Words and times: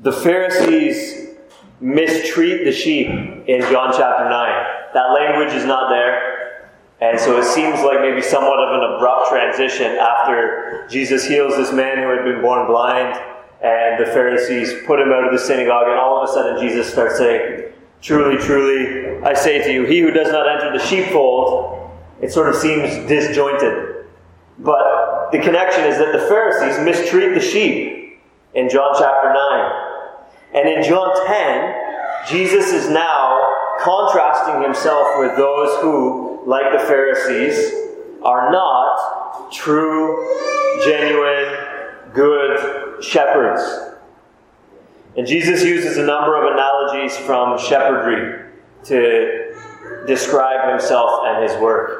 The 0.00 0.12
Pharisees 0.12 1.28
mistreat 1.80 2.66
the 2.66 2.72
sheep 2.72 3.08
in 3.08 3.62
John 3.62 3.94
chapter 3.96 4.28
9. 4.28 4.66
That 4.92 5.06
language 5.14 5.54
is 5.54 5.64
not 5.64 5.88
there. 5.88 6.68
And 7.00 7.18
so 7.18 7.38
it 7.38 7.44
seems 7.44 7.80
like 7.80 8.00
maybe 8.00 8.20
somewhat 8.20 8.58
of 8.58 8.74
an 8.74 8.94
abrupt 8.94 9.30
transition 9.30 9.92
after 9.92 10.86
Jesus 10.90 11.26
heals 11.26 11.56
this 11.56 11.72
man 11.72 11.96
who 11.96 12.10
had 12.10 12.24
been 12.24 12.42
born 12.42 12.66
blind, 12.66 13.18
and 13.62 13.98
the 13.98 14.10
Pharisees 14.12 14.84
put 14.86 15.00
him 15.00 15.12
out 15.12 15.24
of 15.24 15.32
the 15.32 15.38
synagogue, 15.38 15.88
and 15.88 15.98
all 15.98 16.22
of 16.22 16.28
a 16.28 16.32
sudden 16.32 16.60
Jesus 16.60 16.92
starts 16.92 17.16
saying, 17.16 17.72
Truly, 18.02 18.36
truly, 18.36 19.22
I 19.22 19.32
say 19.32 19.62
to 19.62 19.72
you, 19.72 19.84
he 19.84 20.00
who 20.00 20.10
does 20.10 20.30
not 20.30 20.46
enter 20.46 20.76
the 20.76 20.84
sheepfold, 20.84 21.90
it 22.20 22.30
sort 22.30 22.50
of 22.50 22.56
seems 22.56 22.90
disjointed. 23.08 24.06
But 24.58 25.30
the 25.32 25.38
connection 25.38 25.84
is 25.84 25.98
that 25.98 26.12
the 26.12 26.26
Pharisees 26.28 26.84
mistreat 26.84 27.34
the 27.34 27.40
sheep 27.40 28.20
in 28.54 28.68
John 28.68 28.94
chapter 28.98 29.32
9. 29.32 29.85
And 30.54 30.68
in 30.68 30.82
John 30.82 31.26
10, 31.26 32.28
Jesus 32.28 32.72
is 32.72 32.88
now 32.88 33.56
contrasting 33.80 34.62
himself 34.62 35.18
with 35.18 35.36
those 35.36 35.80
who, 35.80 36.42
like 36.46 36.72
the 36.72 36.78
Pharisees, 36.86 37.72
are 38.22 38.50
not 38.50 39.52
true, 39.52 40.26
genuine, 40.84 42.12
good 42.12 43.04
shepherds. 43.04 43.62
And 45.16 45.26
Jesus 45.26 45.62
uses 45.62 45.96
a 45.96 46.04
number 46.04 46.36
of 46.36 46.52
analogies 46.52 47.16
from 47.16 47.58
shepherdry 47.58 48.50
to 48.84 49.54
describe 50.06 50.70
himself 50.70 51.22
and 51.24 51.42
his 51.42 51.60
work. 51.60 51.95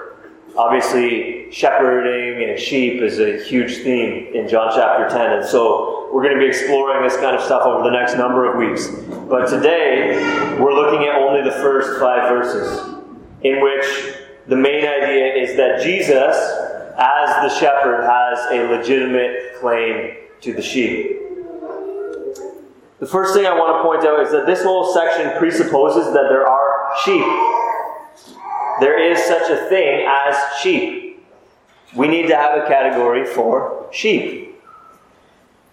Obviously, 0.59 1.53
shepherding 1.53 2.49
and 2.49 2.59
sheep 2.59 3.03
is 3.03 3.21
a 3.21 3.45
huge 3.45 3.77
theme 3.79 4.35
in 4.35 4.49
John 4.49 4.73
chapter 4.75 5.07
10, 5.07 5.33
and 5.33 5.45
so 5.45 6.09
we're 6.11 6.23
going 6.23 6.35
to 6.35 6.41
be 6.41 6.47
exploring 6.47 7.07
this 7.07 7.17
kind 7.19 7.37
of 7.37 7.43
stuff 7.43 7.67
over 7.67 7.85
the 7.85 7.91
next 7.91 8.17
number 8.17 8.51
of 8.51 8.57
weeks. 8.57 8.89
But 9.29 9.49
today, 9.49 10.17
we're 10.59 10.73
looking 10.73 11.07
at 11.07 11.17
only 11.17 11.43
the 11.43 11.57
first 11.57 12.01
five 12.01 12.31
verses, 12.31 13.03
in 13.43 13.61
which 13.61 14.17
the 14.47 14.57
main 14.57 14.87
idea 14.87 15.35
is 15.35 15.57
that 15.59 15.83
Jesus, 15.83 16.37
as 16.97 17.53
the 17.53 17.61
shepherd, 17.61 18.05
has 18.05 18.39
a 18.51 18.67
legitimate 18.71 19.61
claim 19.61 20.17
to 20.41 20.55
the 20.55 20.63
sheep. 20.63 21.21
The 22.99 23.07
first 23.07 23.35
thing 23.35 23.45
I 23.45 23.53
want 23.53 23.77
to 23.77 23.83
point 23.83 24.07
out 24.07 24.21
is 24.25 24.33
that 24.33 24.47
this 24.47 24.63
whole 24.63 24.91
section 24.95 25.37
presupposes 25.39 26.15
that 26.15 26.29
there 26.31 26.49
are 26.49 26.97
sheep. 27.05 27.56
There 28.81 29.13
is 29.13 29.23
such 29.25 29.51
a 29.51 29.57
thing 29.69 30.07
as 30.07 30.37
sheep. 30.61 31.27
We 31.95 32.09
need 32.09 32.29
to 32.29 32.37
have 32.37 32.63
a 32.63 32.67
category 32.67 33.25
for 33.25 33.89
sheep. 33.93 34.55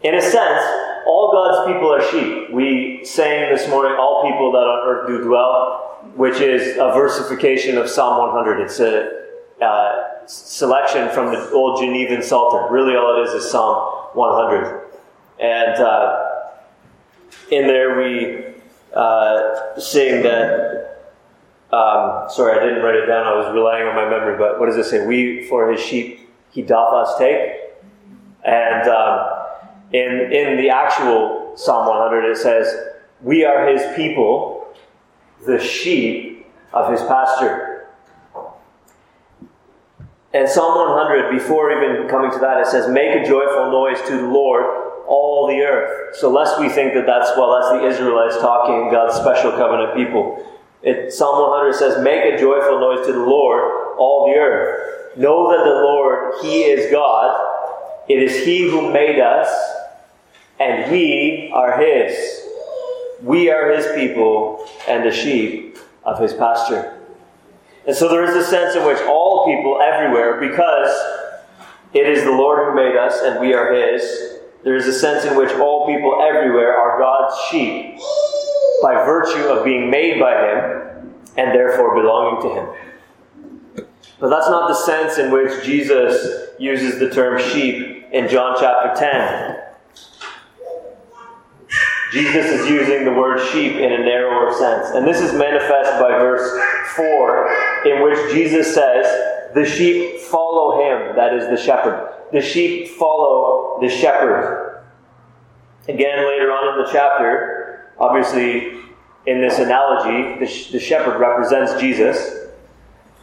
In 0.01 0.15
a 0.15 0.21
sense, 0.21 0.63
all 1.05 1.31
God's 1.31 1.73
people 1.73 1.93
are 1.93 2.01
sheep. 2.11 2.51
We 2.51 3.03
sang 3.03 3.53
this 3.53 3.67
morning, 3.69 3.97
All 3.99 4.23
people 4.23 4.51
that 4.51 4.59
on 4.59 4.87
earth 4.87 5.07
do 5.07 5.23
dwell, 5.23 5.99
which 6.15 6.39
is 6.39 6.77
a 6.77 6.91
versification 6.93 7.77
of 7.77 7.89
Psalm 7.89 8.19
100. 8.19 8.61
It's 8.61 8.79
a 8.79 9.23
uh, 9.61 10.27
selection 10.27 11.09
from 11.09 11.33
the 11.33 11.51
old 11.51 11.79
Genevan 11.79 12.23
Psalter. 12.23 12.71
Really, 12.71 12.95
all 12.95 13.21
it 13.21 13.27
is 13.27 13.43
is 13.43 13.51
Psalm 13.51 14.09
100. 14.13 14.89
And 15.39 15.81
uh, 15.81 16.29
in 17.51 17.67
there 17.67 17.97
we 17.97 18.45
uh, 18.93 19.79
sing 19.79 20.23
that. 20.23 20.82
Um, 21.73 22.29
sorry, 22.29 22.59
I 22.59 22.63
didn't 22.63 22.83
write 22.83 22.93
it 22.93 23.07
down. 23.07 23.25
I 23.25 23.35
was 23.35 23.51
relying 23.51 23.87
on 23.87 23.95
my 23.95 24.07
memory. 24.07 24.37
But 24.37 24.59
what 24.59 24.67
does 24.67 24.77
it 24.77 24.83
say? 24.83 25.07
We 25.07 25.47
for 25.47 25.71
his 25.71 25.81
sheep 25.81 26.29
he 26.51 26.61
doth 26.61 26.93
us 26.93 27.17
take. 27.17 27.61
And 28.45 28.87
um, 28.87 29.47
in 29.91 30.31
in 30.31 30.57
the 30.57 30.69
actual 30.69 31.53
Psalm 31.55 31.87
100, 31.87 32.29
it 32.29 32.37
says, 32.37 32.67
"We 33.21 33.43
are 33.43 33.67
his 33.67 33.81
people, 33.95 34.67
the 35.47 35.59
sheep 35.59 36.45
of 36.73 36.91
his 36.91 37.01
pasture." 37.01 37.87
And 40.35 40.49
Psalm 40.49 40.75
100, 40.75 41.31
before 41.31 41.71
even 41.71 42.07
coming 42.07 42.31
to 42.31 42.39
that, 42.39 42.59
it 42.59 42.65
says, 42.65 42.89
Make 42.89 43.23
a 43.23 43.23
joyful 43.23 43.69
noise 43.69 44.01
to 44.07 44.17
the 44.17 44.25
Lord, 44.27 44.63
all 45.07 45.45
the 45.47 45.61
earth. 45.61 46.15
So, 46.15 46.31
lest 46.31 46.59
we 46.59 46.69
think 46.69 46.95
that 46.95 47.05
that's, 47.05 47.29
well, 47.37 47.53
that's 47.53 47.69
the 47.69 47.87
Israelites 47.87 48.37
talking, 48.37 48.89
God's 48.91 49.15
special 49.15 49.51
covenant 49.51 49.95
people. 49.95 50.43
It, 50.83 51.13
Psalm 51.13 51.49
100 51.49 51.73
says, 51.73 52.03
Make 52.03 52.33
a 52.33 52.37
joyful 52.37 52.79
noise 52.79 53.05
to 53.07 53.13
the 53.13 53.19
Lord, 53.19 53.97
all 53.97 54.27
the 54.27 54.37
earth. 54.37 55.17
Know 55.17 55.49
that 55.49 55.63
the 55.63 55.69
Lord, 55.69 56.33
He 56.41 56.63
is 56.63 56.91
God. 56.91 57.39
It 58.09 58.21
is 58.21 58.45
He 58.45 58.69
who 58.69 58.91
made 58.91 59.19
us, 59.19 59.49
and 60.59 60.91
we 60.91 61.49
are 61.53 61.79
His. 61.79 62.41
We 63.21 63.49
are 63.49 63.71
His 63.71 63.87
people 63.95 64.67
and 64.87 65.05
the 65.05 65.11
sheep 65.11 65.77
of 66.03 66.19
His 66.19 66.33
pasture. 66.33 66.99
And 67.87 67.95
so 67.95 68.09
there 68.09 68.25
is 68.25 68.35
a 68.35 68.45
sense 68.49 68.75
in 68.75 68.85
which 68.85 68.99
all 69.07 69.45
people 69.45 69.81
everywhere, 69.81 70.37
because 70.41 70.89
it 71.93 72.09
is 72.09 72.25
the 72.25 72.31
Lord 72.31 72.67
who 72.67 72.75
made 72.75 72.97
us 72.97 73.21
and 73.21 73.39
we 73.39 73.53
are 73.53 73.73
His, 73.73 74.39
there 74.65 74.75
is 74.75 74.87
a 74.87 74.93
sense 74.93 75.23
in 75.23 75.37
which 75.37 75.51
all 75.51 75.85
people 75.87 76.21
everywhere 76.21 76.77
are 76.77 76.99
God's 76.99 77.35
sheep 77.49 77.99
by 78.81 78.93
virtue 79.05 79.47
of 79.47 79.63
being 79.63 79.89
made 79.89 80.19
by 80.19 80.31
Him 80.31 81.13
and 81.37 81.53
therefore 81.53 81.95
belonging 81.95 82.41
to 82.41 82.55
Him. 82.55 83.87
But 84.19 84.29
that's 84.29 84.47
not 84.47 84.67
the 84.69 84.75
sense 84.75 85.17
in 85.17 85.31
which 85.31 85.65
Jesus 85.65 86.49
uses 86.57 86.99
the 86.99 87.09
term 87.09 87.41
sheep 87.41 88.05
in 88.11 88.29
John 88.29 88.55
chapter 88.59 88.93
10. 88.97 89.59
Jesus 92.13 92.45
is 92.45 92.69
using 92.69 93.05
the 93.05 93.11
word 93.11 93.39
sheep 93.51 93.73
in 93.73 93.91
a 93.91 93.97
narrower 93.97 94.53
sense. 94.53 94.91
And 94.91 95.05
this 95.07 95.19
is 95.19 95.33
manifest 95.33 95.99
by 95.99 96.09
verse 96.09 96.47
4, 96.95 97.83
in 97.85 98.03
which 98.03 98.31
Jesus 98.31 98.73
says, 98.73 99.05
The 99.55 99.65
sheep 99.65 100.19
follow 100.19 100.79
him, 100.79 101.15
that 101.15 101.33
is 101.33 101.47
the 101.49 101.57
shepherd. 101.57 102.13
The 102.31 102.41
sheep 102.41 102.89
follow 102.89 103.79
the 103.81 103.89
shepherd. 103.89 104.83
Again, 105.87 106.27
later 106.27 106.51
on 106.51 106.79
in 106.79 106.85
the 106.85 106.91
chapter, 106.91 107.62
obviously, 107.99 108.79
in 109.25 109.41
this 109.41 109.59
analogy, 109.59 110.39
the, 110.39 110.45
sh- 110.45 110.71
the 110.71 110.79
shepherd 110.79 111.19
represents 111.19 111.79
Jesus. 111.79 112.39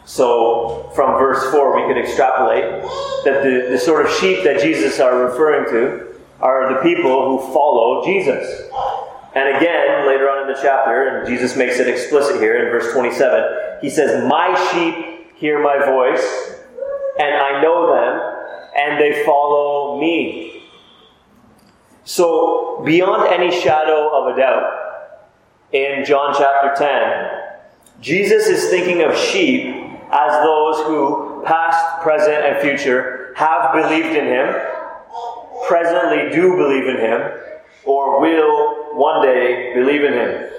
So, 0.04 0.90
from 0.94 1.18
verse 1.18 1.50
4, 1.52 1.76
we 1.76 1.92
could 1.92 2.02
extrapolate 2.02 2.82
that 3.24 3.42
the, 3.42 3.68
the 3.70 3.78
sort 3.78 4.06
of 4.06 4.12
sheep 4.12 4.42
that 4.44 4.60
Jesus 4.60 4.98
are 4.98 5.24
referring 5.24 5.70
to 5.70 6.14
are 6.40 6.74
the 6.74 6.80
people 6.80 7.38
who 7.38 7.52
follow 7.52 8.04
Jesus. 8.04 8.70
And 9.34 9.56
again, 9.56 10.08
later 10.08 10.28
on 10.28 10.48
in 10.48 10.54
the 10.54 10.58
chapter, 10.60 11.18
and 11.18 11.28
Jesus 11.28 11.56
makes 11.56 11.78
it 11.78 11.86
explicit 11.86 12.40
here 12.40 12.64
in 12.64 12.72
verse 12.72 12.92
27, 12.92 13.78
he 13.80 13.90
says, 13.90 14.26
My 14.28 14.54
sheep 14.72 15.36
hear 15.36 15.62
my 15.62 15.78
voice, 15.84 16.54
and 17.18 17.34
I 17.34 17.62
know 17.62 17.94
them, 17.94 18.72
and 18.76 19.00
they 19.00 19.24
follow 19.24 20.00
me. 20.00 20.59
So, 22.10 22.82
beyond 22.84 23.32
any 23.32 23.52
shadow 23.52 24.10
of 24.12 24.34
a 24.34 24.36
doubt, 24.36 25.14
in 25.70 26.04
John 26.04 26.34
chapter 26.36 26.74
10, 26.76 28.02
Jesus 28.02 28.48
is 28.48 28.68
thinking 28.68 29.04
of 29.04 29.16
sheep 29.16 29.76
as 30.10 30.32
those 30.42 30.84
who, 30.88 31.44
past, 31.46 32.02
present, 32.02 32.44
and 32.44 32.60
future, 32.60 33.32
have 33.36 33.72
believed 33.72 34.16
in 34.16 34.26
him 34.26 34.52
presently 35.68 36.34
do 36.34 36.56
believe 36.56 36.88
in 36.88 36.96
him 36.96 37.30
or 37.84 38.20
will 38.20 38.96
one 38.96 39.24
day 39.24 39.72
believe 39.72 40.02
in 40.02 40.14
him. 40.14 40.50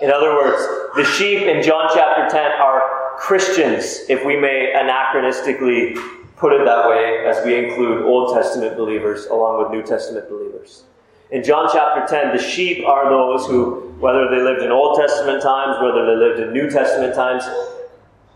In 0.00 0.10
other 0.10 0.32
words, 0.32 0.66
the 0.96 1.04
sheep 1.04 1.42
in 1.42 1.62
John 1.62 1.90
chapter 1.92 2.26
10 2.34 2.52
are 2.52 3.18
Christians, 3.18 4.00
if 4.08 4.24
we 4.24 4.34
may 4.34 4.72
anachronistically 4.74 6.19
put 6.40 6.54
it 6.54 6.64
that 6.64 6.88
way, 6.88 7.26
as 7.26 7.44
we 7.44 7.54
include 7.54 8.02
Old 8.02 8.34
Testament 8.34 8.76
believers 8.76 9.26
along 9.26 9.62
with 9.62 9.70
New 9.70 9.82
Testament 9.82 10.28
believers. 10.30 10.84
In 11.30 11.44
John 11.44 11.68
chapter 11.70 12.06
10, 12.06 12.34
the 12.34 12.42
sheep 12.42 12.84
are 12.86 13.10
those 13.10 13.46
who, 13.46 13.94
whether 14.00 14.28
they 14.30 14.42
lived 14.42 14.62
in 14.62 14.72
Old 14.72 14.98
Testament 14.98 15.42
times, 15.42 15.76
whether 15.82 16.06
they 16.06 16.16
lived 16.16 16.40
in 16.40 16.52
New 16.54 16.70
Testament 16.70 17.14
times, 17.14 17.44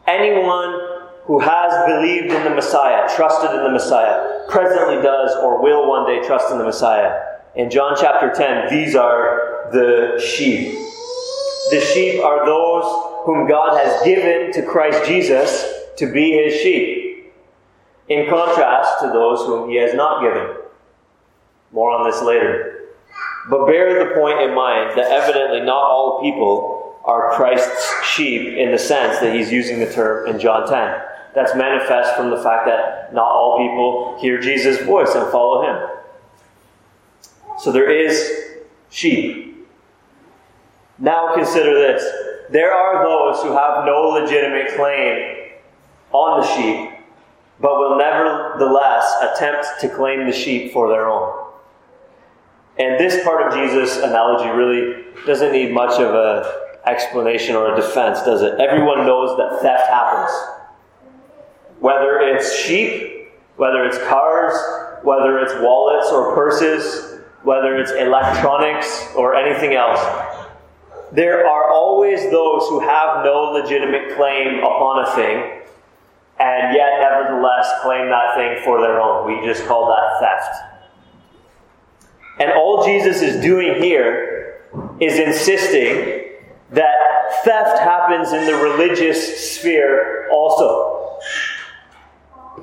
anyone 0.07 1.01
who 1.25 1.39
has 1.39 1.73
believed 1.87 2.27
in 2.27 2.45
the 2.45 2.55
Messiah, 2.55 3.09
trusted 3.17 3.51
in 3.57 3.65
the 3.65 3.71
Messiah, 3.71 4.45
presently 4.51 5.03
does 5.03 5.35
or 5.43 5.63
will 5.63 5.89
one 5.89 6.07
day 6.07 6.25
trust 6.27 6.53
in 6.53 6.59
the 6.59 6.65
Messiah. 6.65 7.19
In 7.57 7.71
John 7.71 7.97
chapter 7.99 8.31
10, 8.31 8.69
these 8.69 8.95
are 8.95 9.71
the 9.73 10.21
sheep. 10.21 10.75
The 11.71 11.81
sheep 11.81 12.23
are 12.23 12.45
those 12.45 12.85
whom 13.25 13.49
God 13.49 13.79
has 13.79 14.05
given 14.05 14.53
to 14.53 14.63
Christ 14.63 15.09
Jesus 15.09 15.65
to 15.97 16.13
be 16.13 16.33
his 16.33 16.61
sheep, 16.61 17.04
in 18.09 18.29
contrast 18.29 19.01
to 19.01 19.09
those 19.09 19.41
whom 19.47 19.71
he 19.71 19.77
has 19.77 19.95
not 19.95 20.23
given. 20.23 20.57
More 21.73 21.91
on 21.91 22.09
this 22.09 22.23
later. 22.23 22.91
But 23.51 23.67
bear 23.67 24.07
the 24.09 24.15
point 24.15 24.41
in 24.41 24.55
mind 24.55 24.99
that 24.99 25.11
evidently 25.11 25.61
not 25.61 25.83
all 25.85 26.21
people 26.23 27.01
are 27.05 27.33
Christ's 27.33 28.05
sheep 28.05 28.57
in 28.57 28.73
the 28.73 28.79
sense 28.79 29.19
that 29.21 29.35
he's 29.35 29.53
using 29.53 29.81
the 29.81 29.93
term 29.93 30.29
in 30.29 30.39
John 30.39 30.67
10 30.67 31.01
that's 31.35 31.55
manifest 31.55 32.15
from 32.15 32.31
the 32.31 32.37
fact 32.39 32.67
that 32.67 33.13
not 33.13 33.27
all 33.27 33.59
people 33.59 34.17
hear 34.21 34.41
Jesus' 34.41 34.81
voice 34.87 35.15
and 35.15 35.31
follow 35.31 35.63
him. 35.63 35.89
So 37.59 37.73
there 37.73 37.91
is 37.91 38.63
sheep. 38.89 39.67
Now 40.99 41.35
consider 41.35 41.75
this. 41.75 42.03
There 42.51 42.73
are 42.73 43.05
those 43.05 43.43
who 43.43 43.53
have 43.53 43.85
no 43.85 44.11
legitimate 44.11 44.77
claim 44.77 45.51
on 46.13 46.41
the 46.41 46.47
sheep, 46.55 46.94
but 47.61 47.79
will 47.79 47.97
nevertheless 47.97 49.15
attempt 49.23 49.67
to 49.81 49.89
claim 49.89 50.27
the 50.27 50.33
sheep 50.33 50.73
for 50.73 50.89
their 50.89 51.09
own. 51.09 51.45
And 52.79 52.99
this 52.99 53.23
part 53.23 53.47
of 53.47 53.55
Jesus' 53.55 53.99
analogy 53.99 54.49
really 54.49 55.05
doesn't 55.27 55.53
need 55.53 55.73
much 55.73 56.01
of 56.01 56.15
an 56.15 56.53
explanation 56.87 57.55
or 57.55 57.73
a 57.73 57.77
defense, 57.77 58.23
does 58.23 58.43
it? 58.43 58.61
Everyone 58.61 59.07
knows 59.07 59.37
that 59.39 59.61
theft 59.63 59.89
happens. 59.89 60.31
Whether 61.79 62.19
it's 62.21 62.57
sheep, 62.57 63.29
whether 63.57 63.85
it's 63.85 63.99
cars, 64.09 64.55
whether 65.05 65.39
it's 65.39 65.55
wallets 65.61 66.09
or 66.11 66.35
purses, 66.35 67.21
whether 67.45 67.77
it's 67.77 67.93
electronics 67.93 69.09
or 69.15 69.37
anything 69.37 69.75
else, 69.75 70.01
there 71.13 71.47
are 71.47 71.71
always 71.71 72.23
those 72.31 72.69
who 72.69 72.81
have 72.81 73.25
no 73.25 73.53
legitimate 73.53 74.17
claim 74.17 74.59
upon 74.59 75.05
a 75.05 75.15
thing 75.15 75.64
and 76.39 76.75
yet 76.75 77.01
nevertheless 77.01 77.71
claim 77.83 78.09
that 78.09 78.35
thing 78.35 78.63
for 78.65 78.81
their 78.81 79.01
own. 79.01 79.27
We 79.27 79.47
just 79.47 79.67
call 79.67 79.87
that 79.89 80.21
theft. 80.21 80.75
And 82.41 82.51
all 82.53 82.85
Jesus 82.85 83.23
is 83.23 83.41
doing 83.43 83.81
here 83.81 84.61
is 85.01 85.19
insisting 85.19 86.25
that 86.71 86.97
theft 87.45 87.79
happens 87.79 88.33
in 88.33 88.47
the 88.47 88.55
religious 88.55 89.53
sphere 89.53 90.29
also. 90.33 91.19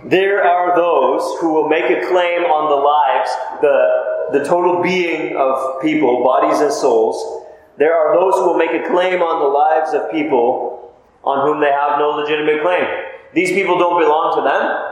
There 0.05 0.43
are 0.43 0.75
those 0.75 1.39
who 1.39 1.53
will 1.53 1.69
make 1.69 1.85
a 1.85 2.05
claim 2.07 2.43
on 2.43 2.69
the 2.69 2.75
lives, 2.75 3.29
the, 3.61 4.39
the 4.39 4.45
total 4.45 4.81
being 4.81 5.37
of 5.37 5.81
people, 5.81 6.23
bodies 6.23 6.59
and 6.59 6.73
souls. 6.73 7.45
There 7.77 7.93
are 7.93 8.13
those 8.15 8.33
who 8.35 8.47
will 8.47 8.57
make 8.57 8.71
a 8.71 8.89
claim 8.89 9.21
on 9.21 9.39
the 9.39 9.47
lives 9.47 9.93
of 9.93 10.11
people 10.11 10.93
on 11.23 11.47
whom 11.47 11.61
they 11.61 11.71
have 11.71 11.99
no 11.99 12.09
legitimate 12.09 12.61
claim. 12.61 12.85
These 13.33 13.51
people 13.51 13.77
don't 13.77 13.99
belong 13.99 14.35
to 14.35 14.41
them, 14.41 14.91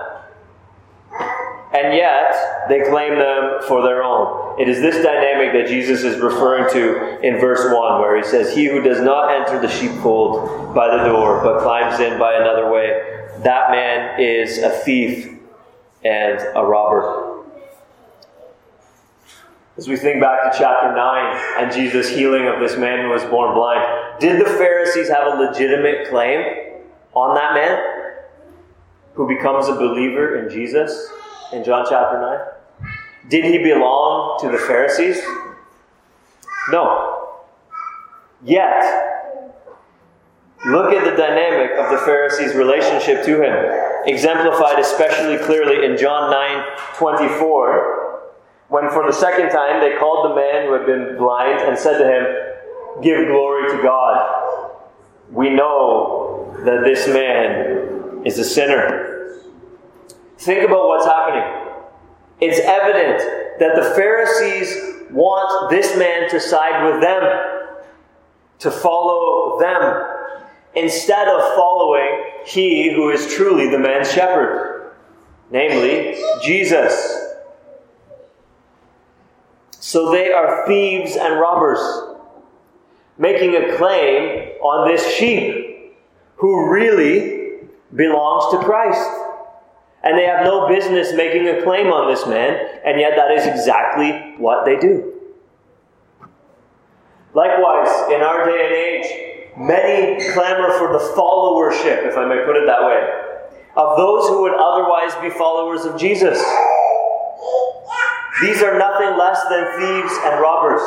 and 1.74 1.94
yet 1.94 2.68
they 2.69 2.81
claim 2.89 3.19
them 3.19 3.59
for 3.68 3.81
their 3.83 4.03
own. 4.03 4.59
It 4.59 4.68
is 4.69 4.81
this 4.81 5.03
dynamic 5.03 5.53
that 5.53 5.68
Jesus 5.68 6.03
is 6.03 6.19
referring 6.19 6.71
to 6.74 7.19
in 7.21 7.39
verse 7.39 7.65
1, 7.65 8.01
where 8.01 8.18
he 8.18 8.24
says, 8.24 8.56
He 8.56 8.65
who 8.65 8.81
does 8.81 9.01
not 9.01 9.31
enter 9.31 9.59
the 9.59 9.69
sheepfold 9.69 10.74
by 10.74 10.95
the 10.95 11.03
door, 11.03 11.41
but 11.44 11.62
climbs 11.62 12.00
in 12.00 12.18
by 12.18 12.33
another 12.36 12.71
way, 12.71 13.27
that 13.44 13.71
man 13.71 14.19
is 14.19 14.57
a 14.59 14.69
thief 14.69 15.38
and 16.03 16.39
a 16.56 16.65
robber. 16.65 17.44
As 19.77 19.88
we 19.88 19.95
think 19.95 20.21
back 20.21 20.51
to 20.51 20.57
chapter 20.57 20.94
9 20.94 21.63
and 21.63 21.71
Jesus' 21.71 22.09
healing 22.09 22.47
of 22.47 22.59
this 22.59 22.77
man 22.77 23.06
who 23.06 23.09
was 23.09 23.24
born 23.25 23.53
blind, 23.53 24.19
did 24.19 24.41
the 24.41 24.50
Pharisees 24.50 25.07
have 25.07 25.33
a 25.33 25.41
legitimate 25.41 26.09
claim 26.09 26.44
on 27.13 27.36
that 27.36 27.53
man? 27.53 27.99
Who 29.19 29.27
becomes 29.27 29.68
a 29.68 29.74
believer 29.74 30.38
in 30.38 30.50
Jesus 30.50 31.10
in 31.51 31.62
John 31.62 31.86
chapter 31.89 32.21
9? 32.21 32.89
Did 33.30 33.44
he 33.44 33.57
belong 33.57 34.39
to 34.39 34.50
the 34.50 34.57
Pharisees? 34.57 35.21
No. 36.69 37.36
Yet, 38.42 38.81
look 40.68 40.94
at 40.94 41.04
the 41.04 41.18
dynamic 41.18 41.71
of 41.71 41.92
the 41.92 41.98
Pharisees' 41.98 42.56
relationship 42.56 43.25
to 43.25 43.44
him, 43.44 44.06
exemplified 44.06 44.80
especially 44.80 45.38
clearly 45.39 45.86
in 45.86 45.98
John 45.98 46.31
9 46.31 46.65
24, 46.95 48.31
when 48.69 48.89
for 48.89 49.06
the 49.06 49.12
second 49.12 49.50
time 49.50 49.81
they 49.81 49.98
called 49.98 50.31
the 50.31 50.36
man 50.36 50.68
who 50.68 50.72
had 50.72 50.86
been 50.86 51.18
blind 51.18 51.60
and 51.60 51.77
said 51.77 51.98
to 51.98 52.06
him, 52.06 53.04
Give 53.04 53.27
glory 53.27 53.69
to 53.69 53.83
God. 53.83 54.80
We 55.30 55.50
know 55.50 56.56
that 56.63 56.86
this 56.86 57.06
man 57.06 57.89
is 58.25 58.38
a 58.39 58.44
sinner. 58.44 59.08
Think 60.39 60.63
about 60.63 60.88
what's 60.88 61.06
happening. 61.06 61.44
It's 62.39 62.59
evident 62.59 63.59
that 63.59 63.75
the 63.75 63.94
Pharisees 63.94 65.12
want 65.12 65.69
this 65.69 65.97
man 65.97 66.30
to 66.30 66.39
side 66.39 66.89
with 66.89 67.01
them, 67.01 67.68
to 68.59 68.71
follow 68.71 69.59
them, 69.59 70.06
instead 70.75 71.27
of 71.27 71.41
following 71.56 72.24
he 72.45 72.94
who 72.94 73.09
is 73.09 73.33
truly 73.33 73.69
the 73.69 73.77
man's 73.77 74.13
shepherd, 74.13 74.94
namely 75.51 76.18
Jesus. 76.41 77.18
So 79.71 80.09
they 80.09 80.31
are 80.31 80.65
thieves 80.68 81.18
and 81.18 81.38
robbers, 81.38 81.80
making 83.18 83.56
a 83.56 83.75
claim 83.75 84.53
on 84.62 84.88
this 84.88 85.06
sheep 85.15 85.97
who 86.38 86.69
really 86.69 87.59
belongs 87.94 88.53
to 88.53 88.65
Christ. 88.65 89.09
And 90.04 90.18
they 90.18 90.25
have 90.25 90.46
no 90.46 90.68
business 90.68 91.13
making 91.13 91.48
a 91.48 91.62
claim 91.62 91.88
on 91.88 92.10
this 92.10 92.25
man, 92.25 92.57
and 92.86 93.00
yet 93.00 93.13
that 93.18 93.31
is 93.31 93.46
exactly 93.46 94.36
what 94.38 94.66
they 94.66 94.78
do. 94.78 95.13
Likewise, 97.34 97.90
in 98.12 98.22
our 98.22 98.46
day 98.46 98.66
and 98.66 98.74
age, 98.74 99.57
many 99.57 100.31
clamor 100.34 100.72
for 100.78 100.94
the 100.94 101.00
followership, 101.16 102.07
if 102.07 102.18
I 102.18 102.25
may 102.25 102.44
put 102.46 102.56
it 102.56 102.66
that 102.66 102.81
way, 102.81 103.30
of 103.75 103.98
those 103.98 104.28
who 104.30 104.42
would 104.42 104.54
otherwise 104.54 105.13
be 105.22 105.30
followers 105.30 105.86
of 105.86 106.00
Jesus. 106.00 106.42
These 108.42 108.63
are 108.63 108.78
nothing 108.78 109.18
less 109.18 109.44
than 109.50 109.66
thieves 109.80 110.13
and 110.24 110.42
robbers. 110.42 110.81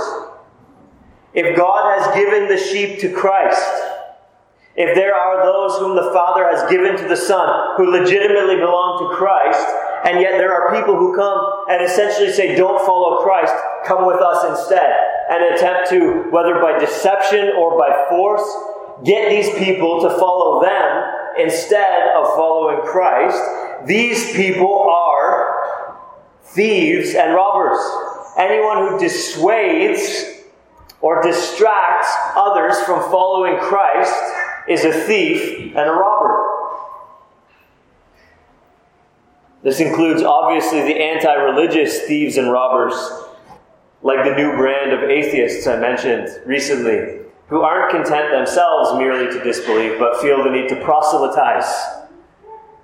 If 1.35 1.57
God 1.57 1.99
has 1.99 2.15
given 2.15 2.49
the 2.49 2.57
sheep 2.57 2.99
to 3.01 3.13
Christ, 3.13 3.63
if 4.75 4.95
there 4.95 5.15
are 5.15 5.45
those 5.45 5.79
whom 5.79 5.97
the 5.97 6.11
Father 6.13 6.49
has 6.49 6.69
given 6.71 6.97
to 6.97 7.07
the 7.09 7.17
Son 7.17 7.77
who 7.77 7.91
legitimately 7.91 8.57
belong 8.57 9.05
to 9.05 9.17
Christ, 9.17 9.67
and 10.05 10.21
yet 10.21 10.39
there 10.39 10.53
are 10.53 10.75
people 10.75 10.97
who 10.97 11.15
come 11.15 11.67
and 11.69 11.83
essentially 11.83 12.33
say, 12.33 12.57
Don't 12.57 12.85
follow 12.87 13.23
Christ, 13.23 13.53
come 13.85 14.07
with 14.07 14.17
us 14.17 14.59
instead, 14.59 14.97
and 15.31 15.55
attempt 15.55 15.91
to, 15.91 16.31
whether 16.31 16.61
by 16.61 16.79
deception 16.79 17.53
or 17.59 17.79
by 17.79 18.07
force, 18.09 18.43
get 19.05 19.29
these 19.29 19.53
people 19.59 20.01
to 20.01 20.11
follow 20.19 20.63
them 20.63 21.13
instead 21.39 22.11
of 22.17 22.27
following 22.35 22.81
Christ, 22.87 23.41
these 23.87 24.33
people 24.35 24.89
are 24.89 25.99
thieves 26.45 27.15
and 27.15 27.35
robbers. 27.35 27.79
Anyone 28.39 28.89
who 28.89 28.99
dissuades 28.99 30.25
or 31.01 31.23
distracts 31.23 32.09
others 32.37 32.79
from 32.81 33.01
following 33.11 33.59
Christ 33.59 34.15
is 34.69 34.85
a 34.85 34.93
thief 34.93 35.75
and 35.77 35.89
a 35.89 35.93
robber. 35.93 36.53
This 39.63 39.81
includes, 39.81 40.23
obviously, 40.23 40.81
the 40.81 41.01
anti 41.01 41.33
religious 41.35 42.03
thieves 42.03 42.37
and 42.37 42.51
robbers, 42.51 42.95
like 44.03 44.25
the 44.25 44.35
new 44.35 44.57
brand 44.57 44.93
of 44.93 45.09
atheists 45.09 45.67
I 45.67 45.77
mentioned 45.77 46.29
recently, 46.45 47.21
who 47.49 47.61
aren't 47.61 47.93
content 47.93 48.33
themselves 48.33 48.99
merely 48.99 49.33
to 49.33 49.45
disbelieve, 49.45 49.99
but 49.99 50.21
feel 50.21 50.43
the 50.43 50.51
need 50.51 50.69
to 50.71 50.83
proselytize, 50.83 51.73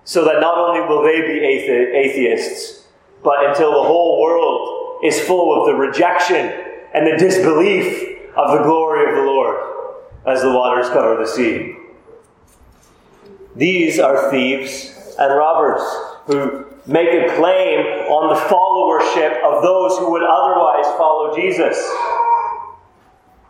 so 0.05 0.25
that 0.25 0.41
not 0.41 0.57
only 0.57 0.81
will 0.81 1.03
they 1.03 1.21
be 1.23 1.41
athe- 1.41 1.95
atheists, 1.95 2.87
but 3.25 3.45
until 3.45 3.73
the 3.73 3.89
whole 3.89 4.21
world 4.21 5.05
is 5.05 5.21
full 5.21 5.61
of 5.61 5.67
the 5.67 5.75
rejection 5.75 6.53
and 6.95 7.07
the 7.07 7.17
disbelief 7.17 8.19
of 8.37 8.57
the 8.57 8.63
glory 8.63 9.09
of 9.09 9.17
the 9.17 9.23
Lord 9.23 9.68
as 10.29 10.43
the 10.43 10.53
waters 10.53 10.89
cover 10.89 11.17
the 11.17 11.27
sea. 11.27 11.77
These 13.57 13.99
are 13.99 14.31
thieves 14.31 15.15
and 15.19 15.35
robbers 15.37 15.83
who 16.27 16.67
make 16.87 17.09
a 17.09 17.35
claim 17.37 17.81
on 18.09 18.35
the 18.35 18.41
followership 18.49 19.43
of 19.43 19.63
those 19.63 19.99
who 19.99 20.11
would 20.13 20.23
otherwise 20.23 20.87
follow 20.97 21.35
Jesus. 21.35 21.77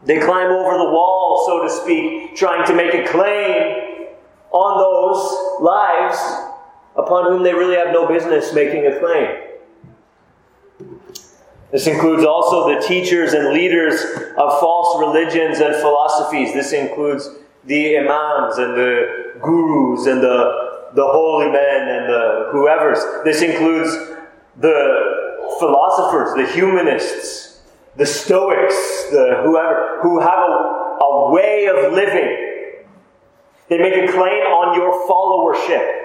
They 0.04 0.18
climb 0.20 0.50
over 0.50 0.78
the 0.78 0.90
wall, 0.90 1.44
so 1.47 1.62
to 1.62 1.70
speak, 1.70 2.37
trying 2.37 2.66
to 2.66 2.75
make 2.75 2.94
a 2.94 3.06
claim 3.06 4.06
on 4.50 4.78
those 4.78 5.61
lives 5.61 6.18
upon 6.97 7.30
whom 7.30 7.42
they 7.42 7.52
really 7.52 7.76
have 7.76 7.92
no 7.92 8.08
business 8.08 8.54
making 8.54 8.87
a 8.87 8.99
claim. 8.99 9.47
This 11.70 11.87
includes 11.87 12.25
also 12.25 12.75
the 12.75 12.87
teachers 12.87 13.34
and 13.34 13.52
leaders 13.52 14.02
of 14.38 14.60
false 14.60 14.98
religions 15.00 15.60
and 15.60 15.75
philosophies. 15.76 16.54
This 16.54 16.72
includes 16.72 17.28
the 17.64 17.98
imams 17.98 18.56
and 18.56 18.75
the 18.75 19.34
gurus 19.42 20.06
and 20.06 20.22
the, 20.22 20.90
the 20.94 21.06
holy 21.06 21.50
men 21.50 21.88
and 21.88 22.08
the 22.08 22.48
whoever's. 22.52 22.98
This 23.25 23.42
includes 23.42 23.90
the 24.56 25.48
philosophers, 25.58 26.34
the 26.34 26.50
humanists, 26.54 27.60
the 27.96 28.06
stoics, 28.06 29.10
the 29.10 29.42
whoever, 29.44 29.98
who 30.02 30.20
have 30.20 30.38
a, 30.38 31.04
a 31.04 31.30
way 31.30 31.66
of 31.66 31.92
living. 31.92 32.46
They 33.68 33.76
make 33.76 34.08
a 34.08 34.10
claim 34.10 34.42
on 34.44 34.75
your 34.75 35.06
followership. 35.06 35.97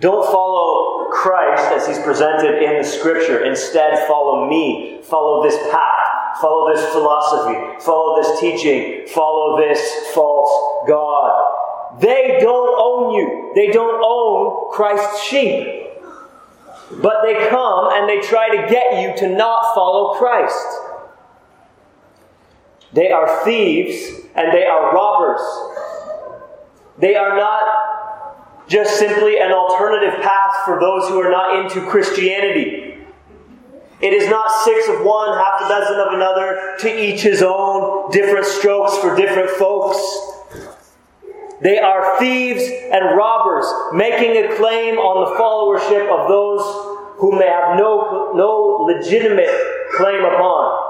Don't 0.00 0.26
follow 0.26 1.10
Christ 1.10 1.72
as 1.72 1.86
he's 1.86 2.04
presented 2.04 2.62
in 2.62 2.82
the 2.82 2.84
scripture. 2.84 3.44
Instead, 3.44 4.06
follow 4.08 4.48
me. 4.48 5.00
Follow 5.02 5.42
this 5.42 5.56
path. 5.70 6.40
follow 6.40 6.74
this 6.74 6.84
philosophy, 6.92 7.84
follow 7.84 8.20
this 8.20 8.40
teaching, 8.40 9.06
follow 9.08 9.56
this 9.56 9.80
false 10.12 10.88
God. 10.88 12.00
They 12.00 12.38
don't 12.40 12.74
own 12.76 13.14
you. 13.14 13.52
They 13.54 13.68
don't 13.68 14.02
own 14.04 14.72
Christ's 14.72 15.22
sheep. 15.22 15.86
But 17.00 17.22
they 17.22 17.48
come 17.48 17.88
and 17.92 18.08
they 18.08 18.20
try 18.20 18.48
to 18.56 18.68
get 18.68 19.00
you 19.00 19.16
to 19.18 19.34
not 19.34 19.74
follow 19.74 20.14
Christ. 20.14 20.66
They 22.92 23.10
are 23.10 23.44
thieves 23.44 24.20
and 24.34 24.52
they 24.52 24.66
are 24.66 24.92
robbers. 24.92 25.40
They 26.98 27.16
are 27.16 27.36
not 27.36 27.83
just 28.68 28.98
simply 28.98 29.38
an 29.38 29.52
alternative 29.52 30.20
path 30.22 30.64
for 30.64 30.80
those 30.80 31.08
who 31.08 31.20
are 31.20 31.30
not 31.30 31.64
into 31.64 31.88
Christianity. 31.88 32.98
It 34.00 34.12
is 34.12 34.28
not 34.28 34.50
six 34.64 34.88
of 34.88 35.04
one, 35.04 35.36
half 35.36 35.62
a 35.62 35.68
dozen 35.68 35.98
of 35.98 36.12
another, 36.14 36.76
to 36.80 37.02
each 37.02 37.22
his 37.22 37.42
own, 37.42 38.10
different 38.10 38.46
strokes 38.46 38.98
for 38.98 39.16
different 39.16 39.50
folks. 39.50 39.98
They 41.60 41.78
are 41.78 42.18
thieves 42.18 42.62
and 42.92 43.16
robbers, 43.16 43.66
making 43.94 44.36
a 44.36 44.56
claim 44.56 44.98
on 44.98 45.24
the 45.24 45.38
followership 45.38 46.10
of 46.10 46.28
those 46.28 46.60
whom 47.18 47.38
they 47.38 47.46
have 47.46 47.78
no, 47.78 48.32
no 48.34 48.84
legitimate 48.84 49.48
claim 49.96 50.24
upon. 50.24 50.80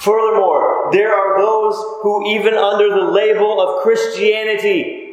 Furthermore, 0.00 0.88
there 0.90 1.14
are 1.14 1.38
those 1.40 1.74
who, 2.02 2.26
even 2.26 2.54
under 2.54 2.88
the 2.88 3.10
label 3.12 3.60
of 3.60 3.82
Christianity, 3.82 5.03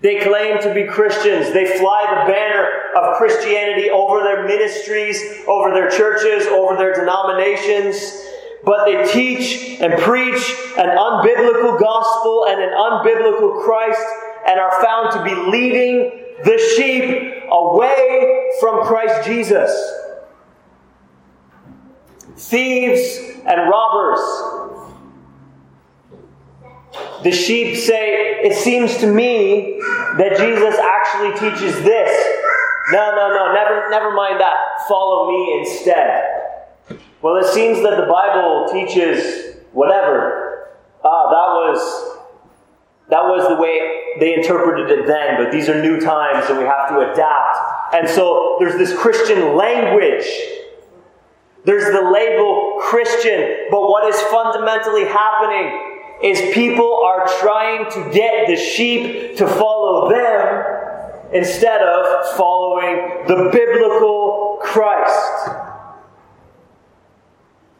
they 0.00 0.20
claim 0.20 0.60
to 0.62 0.72
be 0.72 0.84
Christians. 0.84 1.52
They 1.52 1.78
fly 1.78 2.06
the 2.08 2.32
banner 2.32 2.68
of 2.96 3.18
Christianity 3.18 3.90
over 3.90 4.22
their 4.22 4.46
ministries, 4.46 5.22
over 5.46 5.72
their 5.72 5.90
churches, 5.90 6.46
over 6.46 6.76
their 6.76 6.94
denominations. 6.94 8.26
But 8.64 8.86
they 8.86 9.06
teach 9.06 9.80
and 9.80 10.00
preach 10.00 10.54
an 10.76 10.88
unbiblical 10.88 11.78
gospel 11.78 12.46
and 12.48 12.60
an 12.62 12.70
unbiblical 12.70 13.62
Christ 13.62 14.02
and 14.46 14.58
are 14.58 14.82
found 14.82 15.12
to 15.12 15.24
be 15.24 15.34
leading 15.50 16.24
the 16.44 16.58
sheep 16.76 17.44
away 17.50 18.50
from 18.60 18.84
Christ 18.86 19.26
Jesus. 19.26 19.70
Thieves 22.36 23.18
and 23.46 23.68
robbers. 23.68 24.59
The 27.22 27.32
sheep 27.32 27.76
say, 27.76 28.40
It 28.42 28.54
seems 28.54 28.96
to 28.98 29.06
me 29.06 29.78
that 30.18 30.36
Jesus 30.38 30.78
actually 30.78 31.32
teaches 31.32 31.82
this. 31.82 32.38
No, 32.92 33.14
no, 33.14 33.28
no, 33.28 33.52
never, 33.52 33.90
never 33.90 34.12
mind 34.12 34.40
that. 34.40 34.56
Follow 34.88 35.30
me 35.30 35.60
instead. 35.60 36.24
Well, 37.22 37.36
it 37.36 37.46
seems 37.52 37.82
that 37.82 37.96
the 37.96 38.06
Bible 38.06 38.68
teaches 38.72 39.56
whatever. 39.72 40.70
Ah, 41.04 41.30
that 41.30 41.72
was 41.72 42.16
that 43.08 43.24
was 43.24 43.48
the 43.48 43.56
way 43.56 44.16
they 44.20 44.34
interpreted 44.34 44.90
it 44.90 45.06
then, 45.06 45.42
but 45.42 45.50
these 45.50 45.68
are 45.68 45.82
new 45.82 46.00
times 46.00 46.48
and 46.48 46.58
we 46.58 46.64
have 46.64 46.88
to 46.88 47.12
adapt. 47.12 47.94
And 47.94 48.08
so 48.08 48.56
there's 48.60 48.76
this 48.76 48.96
Christian 48.96 49.56
language 49.56 50.26
there's 51.64 51.92
the 51.92 52.10
label 52.10 52.78
Christian, 52.80 53.68
but 53.70 53.82
what 53.82 54.08
is 54.08 54.18
fundamentally 54.22 55.04
happening 55.04 55.99
is 56.22 56.54
people 56.54 57.02
are 57.04 57.26
trying 57.40 57.90
to 57.90 58.10
get 58.12 58.46
the 58.46 58.56
sheep 58.56 59.36
to 59.36 59.46
follow 59.46 60.10
them 60.10 61.30
instead 61.32 61.80
of 61.80 62.36
following 62.36 63.26
the 63.26 63.50
biblical 63.52 64.58
Christ. 64.62 65.50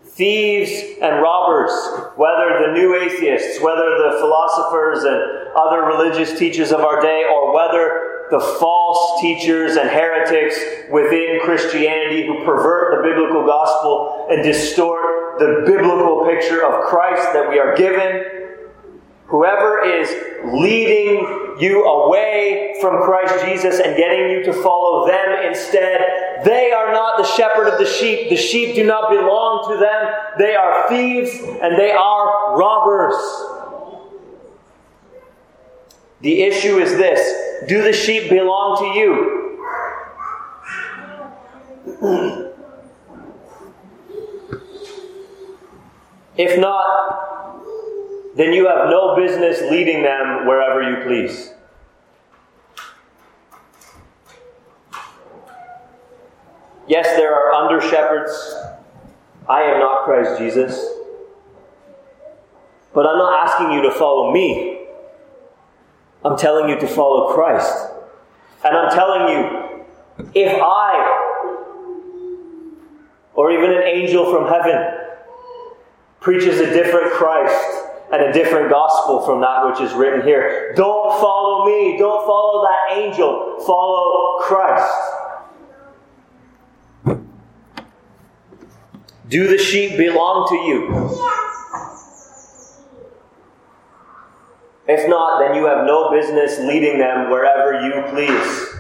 Thieves 0.05 0.71
and 1.01 1.23
robbers, 1.23 1.71
whether 2.17 2.67
the 2.67 2.73
new 2.73 2.95
atheists, 2.95 3.61
whether 3.63 3.89
the 3.91 4.19
philosophers 4.21 5.05
and 5.05 5.57
other 5.57 5.83
religious 5.83 6.39
teachers 6.39 6.73
of 6.73 6.81
our 6.81 7.01
day, 7.01 7.25
or 7.31 7.55
whether 7.55 8.29
the 8.31 8.41
false 8.41 9.21
teachers 9.21 9.77
and 9.77 9.89
heretics 9.89 10.57
within 10.91 11.41
Christianity 11.43 12.27
who 12.27 12.45
pervert 12.45 12.97
the 12.97 13.09
biblical 13.09 13.45
gospel 13.45 14.27
and 14.31 14.45
distort 14.45 15.30
the 15.41 15.65
biblical 15.67 16.25
picture 16.27 16.65
of 16.65 16.85
Christ 16.85 17.33
that 17.33 17.49
we 17.49 17.59
are 17.59 17.75
given. 17.75 18.27
Whoever 19.27 19.83
is 19.83 20.09
leading 20.45 21.57
you 21.59 21.83
away 21.85 22.77
from 22.81 23.03
Christ 23.03 23.45
Jesus 23.47 23.81
and 23.81 23.97
getting 23.97 24.31
you 24.31 24.43
to 24.45 24.53
follow 24.53 25.07
them 25.07 25.47
instead, 25.47 26.45
they 26.45 26.73
are 26.73 26.93
not 26.93 27.17
the 27.17 27.25
shepherd 27.25 27.69
of 27.69 27.79
the 27.79 27.87
sheep. 27.87 28.29
The 28.29 28.37
sheep 28.37 28.75
do 28.75 28.85
not 28.85 29.09
belong 29.09 29.73
to 29.73 29.79
them. 29.79 30.13
They 30.39 30.55
are 30.55 30.87
thieves 30.91 31.31
and 31.63 31.79
they 31.79 31.93
are 31.93 32.59
robbers. 32.59 33.17
The 36.21 36.43
issue 36.43 36.79
is 36.79 36.99
this 36.99 37.67
Do 37.67 37.83
the 37.83 37.95
sheep 37.95 38.29
belong 38.29 38.77
to 38.79 38.85
you? 38.99 39.37
If 46.43 46.59
not, 46.59 47.67
then 48.35 48.55
you 48.55 48.67
have 48.67 48.89
no 48.89 49.15
business 49.15 49.61
leading 49.71 50.03
them 50.03 50.47
wherever 50.47 50.81
you 50.81 51.05
please. 51.05 51.53
Yes, 56.89 57.09
there 57.19 57.35
are 57.35 57.53
under 57.53 57.79
shepherds. 57.87 58.33
I 59.51 59.65
am 59.65 59.81
not 59.81 60.07
Christ 60.07 60.39
Jesus. 60.39 60.83
But 62.95 63.07
I'm 63.07 63.19
not 63.19 63.47
asking 63.47 63.73
you 63.73 63.83
to 63.83 63.91
follow 63.91 64.33
me. 64.33 64.87
I'm 66.25 66.39
telling 66.39 66.71
you 66.71 66.81
to 66.81 66.89
follow 66.89 67.35
Christ. 67.35 67.87
And 68.65 68.75
I'm 68.75 68.91
telling 68.91 69.29
you, 69.29 69.85
if 70.35 70.59
I, 70.59 71.53
or 73.35 73.53
even 73.53 73.73
an 73.73 73.83
angel 73.83 74.33
from 74.33 74.49
heaven, 74.49 75.00
preaches 76.21 76.61
a 76.61 76.67
different 76.67 77.13
Christ 77.13 77.89
and 78.13 78.23
a 78.23 78.33
different 78.33 78.71
gospel 78.71 79.23
from 79.23 79.41
that 79.41 79.65
which 79.67 79.81
is 79.81 79.93
written 79.95 80.23
here, 80.23 80.73
don't 80.75 81.21
follow 81.21 81.65
me. 81.67 81.97
Don't 81.97 82.27
follow 82.27 82.67
that 82.67 82.99
angel. 82.99 83.57
Follow 83.67 84.39
Christ. 84.41 84.93
Do 89.29 89.47
the 89.47 89.59
sheep 89.59 89.97
belong 89.97 90.49
to 90.49 90.57
you? 90.57 90.89
If 94.89 95.09
not, 95.09 95.39
then 95.39 95.55
you 95.55 95.67
have 95.67 95.87
no 95.87 96.11
business 96.11 96.59
leading 96.59 96.99
them 96.99 97.31
wherever 97.31 97.87
you 97.87 98.03
please. 98.11 98.75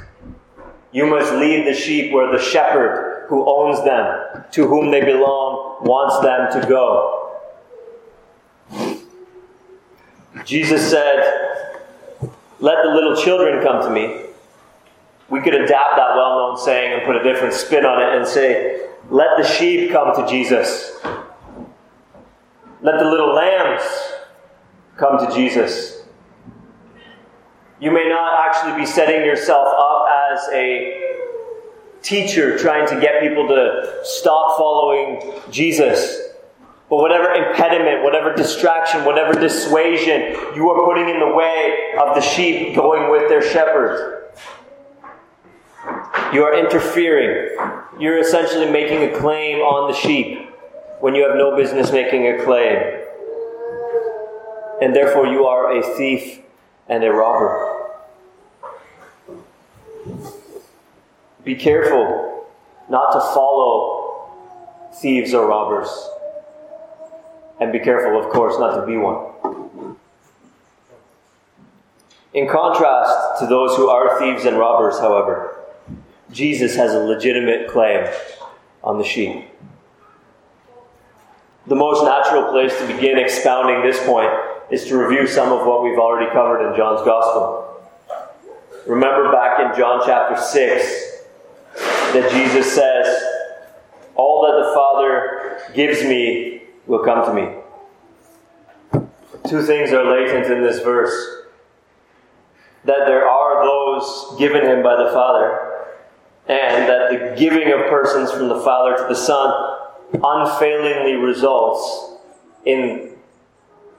You 0.91 1.07
must 1.07 1.33
lead 1.35 1.69
the 1.69 1.75
sheep 1.75 2.13
where 2.13 2.33
the 2.37 2.43
shepherd 2.43 3.27
who 3.29 3.49
owns 3.49 3.85
them, 3.85 4.43
to 4.51 4.67
whom 4.67 4.91
they 4.91 5.03
belong, 5.05 5.85
wants 5.85 6.19
them 6.19 6.61
to 6.61 6.69
go. 6.69 7.20
Jesus 10.45 10.89
said, 10.91 11.69
Let 12.61 12.83
the 12.83 12.91
little 12.91 13.17
children 13.17 13.63
come 13.63 13.83
to 13.83 13.91
me. 13.91 14.27
We 15.29 15.41
could 15.41 15.55
adapt 15.55 15.97
that 15.97 16.17
well 16.17 16.39
known 16.39 16.59
saying 16.59 16.93
and 16.93 17.03
put 17.05 17.17
a 17.17 17.23
different 17.23 17.55
spin 17.55 17.85
on 17.85 18.03
it 18.03 18.17
and 18.17 18.27
say, 18.27 18.89
Let 19.11 19.37
the 19.37 19.45
sheep 19.45 19.93
come 19.93 20.15
to 20.17 20.31
Jesus. 20.31 20.99
Let 22.83 22.99
the 22.99 23.05
little 23.05 23.35
lambs 23.35 23.83
come 24.97 25.19
to 25.19 25.35
Jesus. 25.35 26.03
You 27.79 27.91
may 27.91 28.09
not 28.09 28.47
actually 28.47 28.81
be 28.81 28.87
setting 28.87 29.25
yourself 29.25 29.69
up 29.79 30.07
as 30.33 30.49
a 30.53 31.11
teacher 32.03 32.59
trying 32.59 32.87
to 32.89 33.01
get 33.01 33.21
people 33.21 33.49
to 33.49 34.01
stop 34.03 34.57
following 34.57 35.33
Jesus. 35.51 36.30
But 36.91 36.97
whatever 36.97 37.33
impediment, 37.33 38.03
whatever 38.03 38.35
distraction, 38.35 39.05
whatever 39.05 39.39
dissuasion 39.39 40.37
you 40.57 40.69
are 40.71 40.85
putting 40.85 41.09
in 41.09 41.21
the 41.21 41.33
way 41.33 41.95
of 42.01 42.17
the 42.17 42.21
sheep 42.21 42.75
going 42.75 43.13
with 43.13 43.29
their 43.29 43.43
shepherd, 43.43 44.33
you 46.35 46.43
are 46.43 46.59
interfering. 46.59 47.57
You're 48.01 48.19
essentially 48.19 48.69
making 48.69 49.05
a 49.05 49.19
claim 49.19 49.59
on 49.59 49.93
the 49.93 49.97
sheep 49.97 50.51
when 50.99 51.15
you 51.15 51.23
have 51.29 51.37
no 51.37 51.57
business 51.57 51.93
making 51.93 52.27
a 52.27 52.45
claim. 52.45 53.05
And 54.83 54.95
therefore, 54.95 55.27
you 55.27 55.47
are 55.47 55.77
a 55.79 55.97
thief 55.97 56.41
and 56.89 57.05
a 57.05 57.13
robber. 57.13 57.87
Be 61.45 61.55
careful 61.55 62.49
not 62.89 63.13
to 63.13 63.21
follow 63.21 64.33
thieves 65.01 65.33
or 65.33 65.47
robbers. 65.47 65.89
And 67.61 67.73
be 67.73 67.79
careful, 67.79 68.19
of 68.19 68.31
course, 68.31 68.59
not 68.59 68.81
to 68.81 68.87
be 68.87 68.97
one. 68.97 69.97
In 72.33 72.49
contrast 72.49 73.41
to 73.41 73.47
those 73.47 73.77
who 73.77 73.89
are 73.89 74.19
thieves 74.19 74.47
and 74.47 74.59
robbers, 74.59 74.99
however, 74.99 75.57
Jesus 76.33 76.75
has 76.77 76.95
a 76.95 76.99
legitimate 76.99 77.69
claim 77.69 78.09
on 78.83 78.99
the 78.99 79.05
sheep. 79.05 79.47
the 81.67 81.77
most 81.77 82.03
natural 82.03 82.51
place 82.51 82.77
to 82.79 82.87
begin 82.87 83.19
expounding 83.19 83.83
this 83.83 84.03
point 84.07 84.33
is 84.71 84.87
to 84.87 84.97
review 84.97 85.27
some 85.27 85.53
of 85.53 85.67
what 85.67 85.85
we've 85.85 85.99
already 85.99 86.31
covered 86.33 86.69
in 86.69 86.77
John's 86.77 87.05
Gospel. 87.05 87.81
Remember 88.87 89.31
back 89.31 89.61
in 89.61 89.79
John 89.79 90.01
chapter 90.05 90.41
6 90.41 91.23
that 91.77 92.31
Jesus 92.33 92.73
says, 92.73 93.07
All 94.15 94.43
that 94.43 94.67
the 94.67 94.75
Father 94.75 95.75
gives 95.75 96.03
me 96.03 96.50
will 96.87 97.05
come 97.05 97.25
to 97.27 97.35
me. 97.35 97.57
Two 99.49 99.63
things 99.63 99.93
are 99.93 100.05
latent 100.05 100.53
in 100.53 100.63
this 100.63 100.81
verse 100.81 101.41
that 102.85 103.07
there 103.07 103.29
are 103.29 103.65
those 103.65 104.39
given 104.39 104.65
him 104.65 104.83
by 104.83 104.97
the 104.97 105.11
Father, 105.11 105.87
and 106.49 106.89
that 106.89 107.11
the 107.11 107.37
giving 107.39 107.73
of 107.73 107.91
persons 107.91 108.33
from 108.33 108.49
the 108.49 108.61
Father 108.61 108.97
to 108.97 109.07
the 109.09 109.15
Son 109.15 109.77
unfailingly 110.13 111.15
results 111.15 112.15
in 112.65 113.17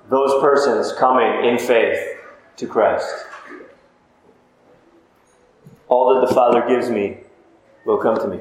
those 0.09 0.41
persons 0.41 0.91
coming 0.93 1.45
in 1.45 1.57
faith 1.57 2.17
to 2.57 2.67
Christ. 2.67 3.25
All 5.87 6.15
that 6.15 6.27
the 6.27 6.33
Father 6.33 6.67
gives 6.67 6.89
me 6.89 7.17
will 7.85 7.97
come 7.97 8.17
to 8.17 8.27
me. 8.27 8.39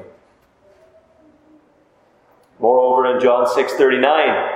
In 3.11 3.19
John 3.19 3.45
6:39, 3.45 4.49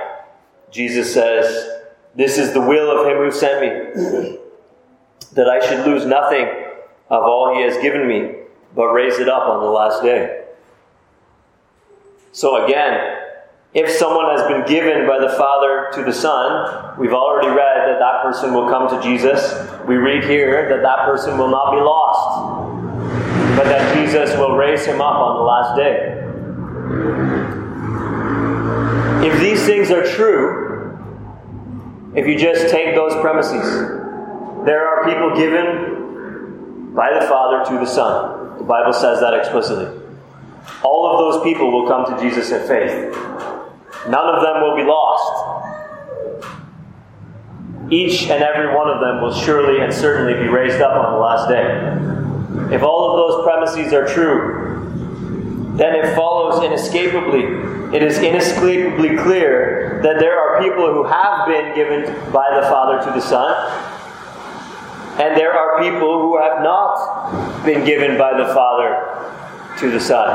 Jesus 0.70 1.12
says, 1.12 1.70
"This 2.14 2.38
is 2.38 2.52
the 2.54 2.60
will 2.60 2.90
of 2.90 3.06
him 3.06 3.18
who 3.18 3.30
sent 3.30 3.60
me, 3.60 4.38
that 5.34 5.48
I 5.48 5.60
should 5.60 5.86
lose 5.86 6.06
nothing 6.06 6.48
of 7.10 7.22
all 7.22 7.54
he 7.54 7.62
has 7.62 7.76
given 7.78 8.08
me, 8.08 8.34
but 8.74 8.86
raise 8.86 9.18
it 9.18 9.28
up 9.28 9.46
on 9.46 9.60
the 9.60 9.70
last 9.70 10.02
day." 10.02 10.42
So 12.32 12.64
again, 12.64 12.98
if 13.74 13.90
someone 13.90 14.30
has 14.30 14.42
been 14.48 14.64
given 14.64 15.06
by 15.06 15.18
the 15.18 15.28
Father 15.28 15.88
to 15.92 16.02
the 16.02 16.12
Son, 16.12 16.94
we've 16.98 17.14
already 17.14 17.48
read 17.48 17.88
that 17.88 17.98
that 17.98 18.22
person 18.22 18.54
will 18.54 18.68
come 18.68 18.88
to 18.88 18.98
Jesus. 19.00 19.54
We 19.86 19.96
read 19.96 20.24
here 20.24 20.68
that 20.70 20.82
that 20.82 21.04
person 21.04 21.36
will 21.36 21.48
not 21.48 21.72
be 21.72 21.80
lost, 21.80 23.58
but 23.58 23.66
that 23.66 23.94
Jesus 23.94 24.36
will 24.38 24.56
raise 24.56 24.86
him 24.86 25.00
up 25.02 25.16
on 25.16 25.36
the 25.36 25.42
last 25.42 25.76
day. 25.76 26.15
If 29.26 29.40
these 29.40 29.66
things 29.66 29.90
are 29.90 30.04
true, 30.04 30.62
if 32.14 32.28
you 32.28 32.38
just 32.38 32.70
take 32.70 32.94
those 32.94 33.12
premises, 33.20 33.64
there 34.64 34.86
are 34.86 35.04
people 35.04 35.36
given 35.36 36.94
by 36.94 37.12
the 37.12 37.26
Father 37.26 37.64
to 37.70 37.84
the 37.84 37.90
Son. 37.90 38.56
The 38.58 38.64
Bible 38.64 38.92
says 38.92 39.18
that 39.18 39.34
explicitly. 39.34 40.00
All 40.84 41.10
of 41.10 41.18
those 41.18 41.42
people 41.42 41.72
will 41.72 41.88
come 41.88 42.06
to 42.06 42.22
Jesus 42.22 42.52
in 42.52 42.68
faith. 42.68 43.14
None 44.08 44.34
of 44.34 44.42
them 44.42 44.62
will 44.62 44.76
be 44.76 44.84
lost. 44.84 45.56
Each 47.90 48.30
and 48.30 48.44
every 48.44 48.74
one 48.76 48.88
of 48.88 49.00
them 49.00 49.22
will 49.22 49.34
surely 49.34 49.82
and 49.82 49.92
certainly 49.92 50.34
be 50.34 50.48
raised 50.48 50.80
up 50.80 50.92
on 50.92 51.12
the 51.14 51.18
last 51.18 51.48
day. 51.48 52.74
If 52.74 52.82
all 52.84 53.10
of 53.10 53.16
those 53.16 53.44
premises 53.44 53.92
are 53.92 54.06
true, 54.06 54.65
then 55.76 55.94
it 55.94 56.14
follows 56.14 56.64
inescapably, 56.64 57.44
it 57.96 58.02
is 58.02 58.18
inescapably 58.18 59.16
clear 59.16 60.00
that 60.02 60.18
there 60.18 60.38
are 60.38 60.62
people 60.62 60.92
who 60.92 61.04
have 61.04 61.46
been 61.46 61.74
given 61.74 62.04
by 62.32 62.48
the 62.54 62.62
Father 62.68 63.04
to 63.04 63.10
the 63.12 63.20
Son, 63.20 63.54
and 65.20 65.36
there 65.36 65.52
are 65.52 65.82
people 65.82 66.20
who 66.20 66.38
have 66.38 66.62
not 66.62 67.64
been 67.64 67.84
given 67.84 68.18
by 68.18 68.36
the 68.36 68.52
Father 68.52 69.26
to 69.78 69.90
the 69.90 70.00
Son. 70.00 70.28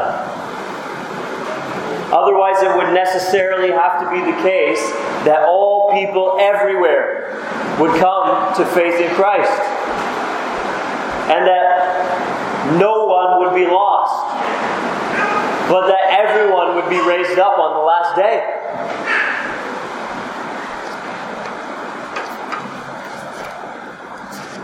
Otherwise, 2.12 2.62
it 2.62 2.76
would 2.76 2.94
necessarily 2.94 3.72
have 3.72 4.02
to 4.02 4.10
be 4.12 4.20
the 4.20 4.38
case 4.44 4.82
that 5.24 5.48
all 5.48 5.92
people 5.94 6.38
everywhere 6.40 7.40
would 7.80 7.98
come 8.00 8.54
to 8.56 8.66
faith 8.76 9.00
in 9.00 9.10
Christ. 9.16 9.52
And 11.32 11.48
that 11.48 12.78
no 12.78 13.06
one 13.06 13.40
would 13.40 13.56
be 13.56 13.66
lost, 13.66 13.91
but 15.72 15.88
that 15.88 16.04
everyone 16.10 16.76
would 16.76 16.90
be 16.90 17.00
raised 17.00 17.40
up 17.40 17.58
on 17.58 17.74
the 17.74 17.80
last 17.80 18.18
day. 18.18 18.44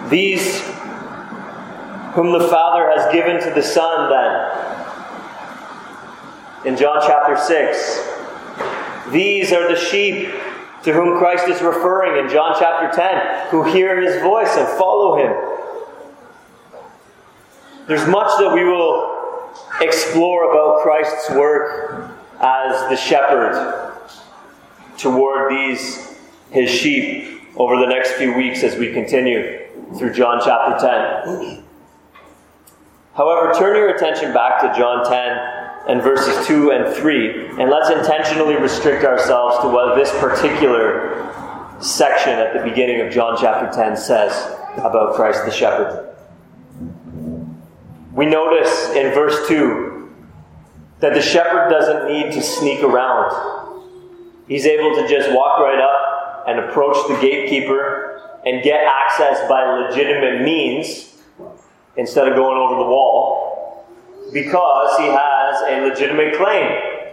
These 0.10 0.60
whom 2.12 2.34
the 2.34 2.46
Father 2.50 2.92
has 2.94 3.10
given 3.14 3.42
to 3.42 3.52
the 3.52 3.64
Son, 3.64 4.10
then, 4.10 4.52
in 6.66 6.76
John 6.78 7.02
chapter 7.08 7.38
6. 7.38 8.10
These 9.14 9.54
are 9.54 9.70
the 9.74 9.80
sheep 9.80 10.34
to 10.84 10.92
whom 10.92 11.18
Christ 11.18 11.48
is 11.48 11.62
referring 11.62 12.22
in 12.22 12.30
John 12.30 12.54
chapter 12.60 12.92
10, 12.94 13.48
who 13.52 13.64
hear 13.64 14.02
his 14.02 14.22
voice 14.22 14.54
and 14.58 14.68
follow 14.78 15.16
him. 15.16 15.32
There's 17.88 18.06
much 18.10 18.38
that 18.40 18.54
we 18.54 18.66
will 18.66 19.17
explore 19.82 20.52
about 20.52 20.82
Christ's 20.82 21.30
work 21.32 22.12
as 22.40 22.90
the 22.90 22.96
shepherd 22.96 23.94
toward 24.98 25.52
these, 25.52 26.20
his 26.52 26.70
sheep, 26.70 27.42
over 27.56 27.78
the 27.78 27.88
next 27.88 28.12
few 28.14 28.36
weeks 28.36 28.64
as 28.64 28.78
we 28.78 28.94
continue 28.94 29.66
through 29.98 30.14
John 30.14 30.40
chapter 30.44 31.26
10. 31.26 31.64
However, 33.16 33.52
turn 33.58 33.76
your 33.76 33.96
attention 33.96 34.34
back 34.34 34.62
to 34.62 34.80
John 34.80 35.04
10 35.04 35.58
and 35.88 36.02
verses 36.04 36.46
2 36.46 36.72
and 36.72 36.94
3. 36.96 37.48
And 37.60 37.70
let's 37.70 37.90
intentionally 37.90 38.56
restrict 38.56 39.04
ourselves 39.06 39.58
to 39.62 39.70
what 39.70 39.96
this 39.96 40.12
particular 40.20 41.34
section 41.80 42.34
at 42.34 42.54
the 42.54 42.68
beginning 42.68 43.02
of 43.02 43.12
John 43.12 43.38
chapter 43.40 43.76
10 43.76 43.98
says 43.98 44.56
about 44.78 45.16
Christ 45.16 45.46
the 45.46 45.52
shepherd. 45.52 46.07
We 48.18 48.26
notice 48.26 48.90
in 48.96 49.14
verse 49.14 49.48
2 49.48 50.12
that 51.02 51.14
the 51.14 51.22
shepherd 51.22 51.70
doesn't 51.70 52.12
need 52.12 52.32
to 52.34 52.42
sneak 52.42 52.82
around. 52.82 53.84
He's 54.48 54.66
able 54.66 54.96
to 54.96 55.08
just 55.08 55.32
walk 55.32 55.60
right 55.60 55.80
up 55.80 56.46
and 56.48 56.60
approach 56.62 56.98
the 57.08 57.14
gatekeeper 57.22 58.40
and 58.44 58.64
get 58.64 58.84
access 58.84 59.48
by 59.48 59.64
legitimate 59.66 60.42
means 60.42 61.16
instead 61.96 62.28
of 62.28 62.36
going 62.36 62.58
over 62.58 62.76
the 62.82 62.90
wall 62.90 63.86
because 64.34 64.98
he 64.98 65.06
has 65.06 65.62
a 65.68 65.88
legitimate 65.88 66.36
claim 66.36 67.06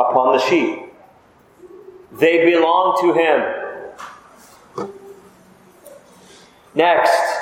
upon 0.00 0.38
the 0.38 0.42
sheep. 0.48 0.78
They 2.12 2.50
belong 2.50 2.96
to 3.02 3.12
him. 3.12 4.88
Next, 6.74 7.37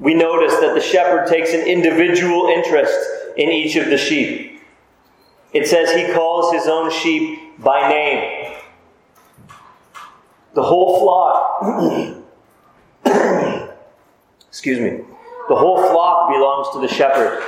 we 0.00 0.14
notice 0.14 0.54
that 0.60 0.74
the 0.74 0.80
shepherd 0.80 1.28
takes 1.28 1.52
an 1.52 1.60
individual 1.60 2.46
interest 2.46 2.98
in 3.36 3.50
each 3.50 3.76
of 3.76 3.86
the 3.86 3.98
sheep. 3.98 4.62
It 5.52 5.66
says 5.66 5.92
he 5.92 6.12
calls 6.12 6.52
his 6.52 6.66
own 6.66 6.90
sheep 6.90 7.38
by 7.58 7.88
name. 7.88 8.56
The 10.54 10.62
whole 10.62 11.00
flock, 11.00 11.62
excuse 14.48 14.80
me, 14.80 15.04
the 15.48 15.56
whole 15.56 15.76
flock 15.90 16.30
belongs 16.30 16.68
to 16.72 16.80
the 16.80 16.88
shepherd. 16.88 17.42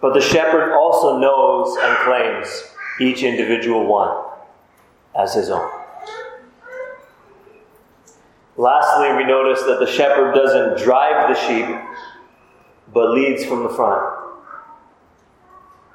But 0.00 0.14
the 0.14 0.20
shepherd 0.20 0.72
also 0.72 1.18
knows 1.18 1.76
and 1.80 1.96
claims 1.98 2.64
each 3.00 3.22
individual 3.22 3.86
one 3.86 4.24
as 5.14 5.34
his 5.34 5.50
own. 5.50 5.79
Lastly, 8.60 9.16
we 9.16 9.24
notice 9.24 9.62
that 9.62 9.80
the 9.80 9.86
shepherd 9.86 10.34
doesn't 10.34 10.84
drive 10.84 11.34
the 11.34 11.46
sheep, 11.46 11.64
but 12.92 13.12
leads 13.12 13.42
from 13.42 13.62
the 13.62 13.70
front. 13.70 14.04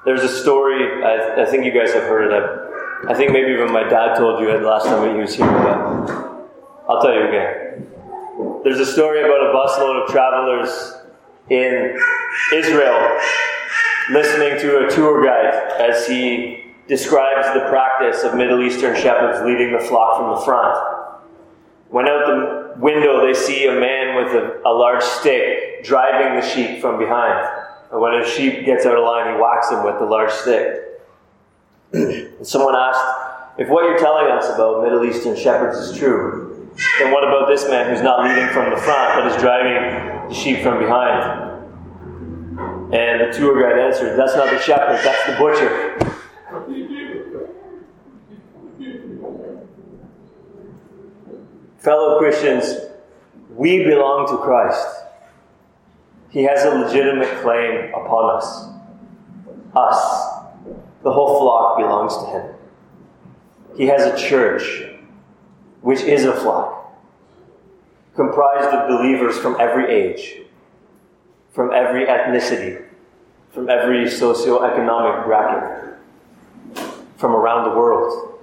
There's 0.03 0.23
a 0.23 0.41
story, 0.41 1.03
I, 1.03 1.43
I 1.43 1.45
think 1.45 1.63
you 1.63 1.71
guys 1.71 1.93
have 1.93 2.05
heard 2.05 2.31
it. 2.31 2.33
I, 2.33 3.11
I 3.11 3.15
think 3.15 3.33
maybe 3.33 3.51
even 3.51 3.71
my 3.71 3.83
dad 3.83 4.15
told 4.15 4.41
you 4.41 4.49
it 4.49 4.63
last 4.63 4.87
time 4.87 5.13
he 5.13 5.21
was 5.21 5.35
here, 5.35 5.45
but 5.45 6.57
I'll 6.89 6.99
tell 7.03 7.13
you 7.13 7.27
again. 7.27 7.87
There's 8.63 8.79
a 8.79 8.91
story 8.91 9.19
about 9.19 9.41
a 9.41 9.53
busload 9.53 10.03
of 10.03 10.09
travelers 10.09 10.95
in 11.51 11.95
Israel 12.51 13.19
listening 14.09 14.57
to 14.61 14.87
a 14.87 14.89
tour 14.89 15.23
guide 15.23 15.53
as 15.79 16.07
he 16.07 16.73
describes 16.87 17.45
the 17.53 17.69
practice 17.69 18.23
of 18.23 18.33
Middle 18.33 18.63
Eastern 18.63 18.99
shepherds 18.99 19.45
leading 19.45 19.71
the 19.71 19.83
flock 19.85 20.17
from 20.17 20.33
the 20.33 20.41
front. 20.43 20.94
When 21.89 22.07
out 22.07 22.25
the 22.25 22.79
window, 22.79 23.25
they 23.25 23.33
see 23.33 23.67
a 23.67 23.79
man 23.79 24.15
with 24.15 24.33
a, 24.33 24.61
a 24.65 24.73
large 24.73 25.03
stick 25.03 25.83
driving 25.83 26.39
the 26.39 26.47
sheep 26.47 26.81
from 26.81 26.97
behind. 26.97 27.47
And 27.91 28.01
when 28.01 28.15
a 28.15 28.27
sheep 28.27 28.65
gets 28.65 28.85
out 28.85 28.97
of 28.97 29.03
line, 29.03 29.35
he 29.35 29.41
whacks 29.41 29.69
him 29.71 29.83
with 29.83 29.99
the 29.99 30.05
large 30.05 30.31
stick. 30.31 31.01
and 31.93 32.45
someone 32.45 32.75
asked, 32.75 33.59
if 33.59 33.69
what 33.69 33.85
you're 33.85 33.99
telling 33.99 34.31
us 34.31 34.49
about 34.49 34.83
Middle 34.83 35.05
Eastern 35.05 35.35
shepherds 35.35 35.77
is 35.77 35.97
true, 35.97 36.69
then 36.99 37.11
what 37.11 37.23
about 37.23 37.47
this 37.47 37.69
man 37.69 37.89
who's 37.89 38.01
not 38.01 38.23
leading 38.23 38.49
from 38.49 38.69
the 38.69 38.77
front, 38.77 39.15
but 39.15 39.31
is 39.31 39.41
driving 39.41 40.27
the 40.27 40.33
sheep 40.33 40.61
from 40.61 40.79
behind? 40.79 41.45
And 42.93 43.21
the 43.21 43.37
tour 43.37 43.61
guide 43.61 43.79
answered, 43.79 44.17
That's 44.17 44.35
not 44.35 44.49
the 44.49 44.59
shepherd, 44.59 44.99
that's 45.03 45.25
the 45.25 45.35
butcher. 45.37 46.15
Fellow 51.85 52.17
Christians, 52.17 52.77
we 53.51 53.83
belong 53.83 54.27
to 54.29 54.37
Christ. 54.37 54.87
He 56.31 56.41
has 56.41 56.65
a 56.65 56.79
legitimate 56.79 57.29
claim 57.43 57.93
upon 57.93 58.37
us. 58.37 58.69
Us. 59.75 60.45
The 61.03 61.13
whole 61.13 61.39
flock 61.39 61.77
belongs 61.77 62.17
to 62.17 62.25
him. 62.25 62.55
He 63.77 63.85
has 63.85 64.01
a 64.01 64.17
church, 64.17 64.83
which 65.81 66.01
is 66.01 66.25
a 66.25 66.33
flock, 66.33 66.91
comprised 68.15 68.73
of 68.73 68.87
believers 68.87 69.37
from 69.37 69.55
every 69.59 69.87
age, 69.93 70.39
from 71.53 71.71
every 71.71 72.07
ethnicity, 72.07 72.83
from 73.51 73.69
every 73.69 74.09
socio-economic 74.09 75.25
bracket, 75.25 75.99
from 77.17 77.35
around 77.35 77.69
the 77.69 77.77
world. 77.77 78.34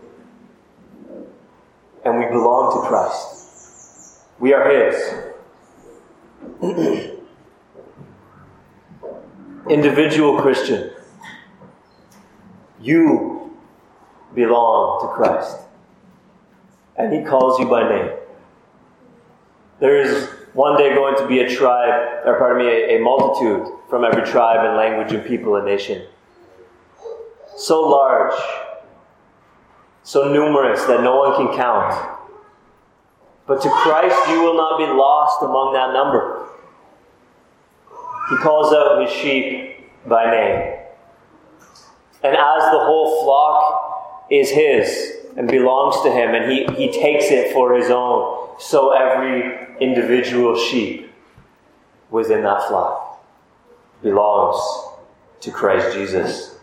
And 2.04 2.18
we 2.18 2.26
belong 2.26 2.82
to 2.82 2.88
Christ. 2.88 4.24
We 4.38 4.52
are 4.52 4.68
His. 4.68 5.14
Individual 9.70 10.40
Christian, 10.40 10.90
you 12.80 13.56
belong 14.34 15.02
to 15.02 15.08
Christ. 15.14 15.56
And 16.96 17.12
He 17.12 17.22
calls 17.22 17.60
you 17.60 17.66
by 17.66 17.88
name. 17.88 18.10
There 19.78 19.96
is 20.00 20.28
one 20.54 20.76
day 20.76 20.94
going 20.94 21.16
to 21.16 21.26
be 21.26 21.40
a 21.40 21.48
tribe, 21.48 22.22
or 22.24 22.38
pardon 22.38 22.66
me, 22.66 22.72
a, 22.72 22.98
a 22.98 23.00
multitude 23.00 23.66
from 23.88 24.04
every 24.04 24.24
tribe 24.24 24.66
and 24.66 24.76
language 24.76 25.12
and 25.12 25.24
people 25.24 25.56
and 25.56 25.64
nation. 25.64 26.06
So 27.56 27.82
large, 27.82 28.34
so 30.02 30.32
numerous 30.32 30.84
that 30.84 31.02
no 31.02 31.16
one 31.16 31.36
can 31.36 31.56
count. 31.56 32.18
But 33.46 33.60
to 33.62 33.70
Christ 33.70 34.28
you 34.28 34.42
will 34.42 34.56
not 34.56 34.78
be 34.78 34.86
lost 34.86 35.42
among 35.42 35.72
that 35.74 35.92
number. 35.92 36.48
He 38.30 38.36
calls 38.36 38.72
out 38.72 39.02
his 39.02 39.10
sheep 39.10 39.76
by 40.06 40.30
name. 40.30 40.78
And 42.22 42.36
as 42.36 42.62
the 42.70 42.78
whole 42.78 43.24
flock 43.24 44.26
is 44.30 44.50
his 44.50 45.16
and 45.36 45.48
belongs 45.48 46.02
to 46.02 46.10
him, 46.10 46.34
and 46.34 46.50
he, 46.50 46.64
he 46.76 46.92
takes 46.92 47.26
it 47.26 47.52
for 47.52 47.74
his 47.74 47.90
own, 47.90 48.48
so 48.58 48.92
every 48.92 49.76
individual 49.80 50.56
sheep 50.56 51.10
within 52.10 52.42
that 52.42 52.68
flock 52.68 53.24
belongs 54.02 54.60
to 55.40 55.50
Christ 55.50 55.96
Jesus. 55.96 56.56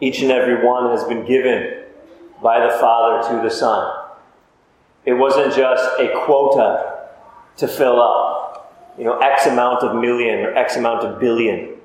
Each 0.00 0.20
and 0.20 0.30
every 0.30 0.64
one 0.64 0.90
has 0.90 1.04
been 1.04 1.24
given 1.26 1.79
by 2.42 2.60
the 2.60 2.70
Father 2.78 3.28
to 3.28 3.42
the 3.42 3.50
Son. 3.50 3.96
It 5.04 5.14
wasn't 5.14 5.54
just 5.54 5.84
a 5.98 6.10
quota 6.24 7.08
to 7.56 7.68
fill 7.68 8.00
up, 8.00 8.94
you 8.98 9.04
know, 9.04 9.18
X 9.18 9.46
amount 9.46 9.82
of 9.82 10.00
million 10.00 10.40
or 10.40 10.54
X 10.54 10.76
amount 10.76 11.04
of 11.04 11.20
billion. 11.20 11.76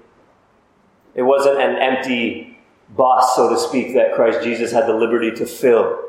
It 1.14 1.24
wasn't 1.24 1.62
an 1.62 1.78
empty 1.78 2.58
bus, 2.96 3.36
so 3.36 3.50
to 3.50 3.58
speak, 3.58 3.94
that 3.94 4.14
Christ 4.16 4.44
Jesus 4.44 4.72
had 4.72 4.86
the 4.86 4.94
liberty 4.94 5.32
to 5.32 5.46
fill. 5.46 6.00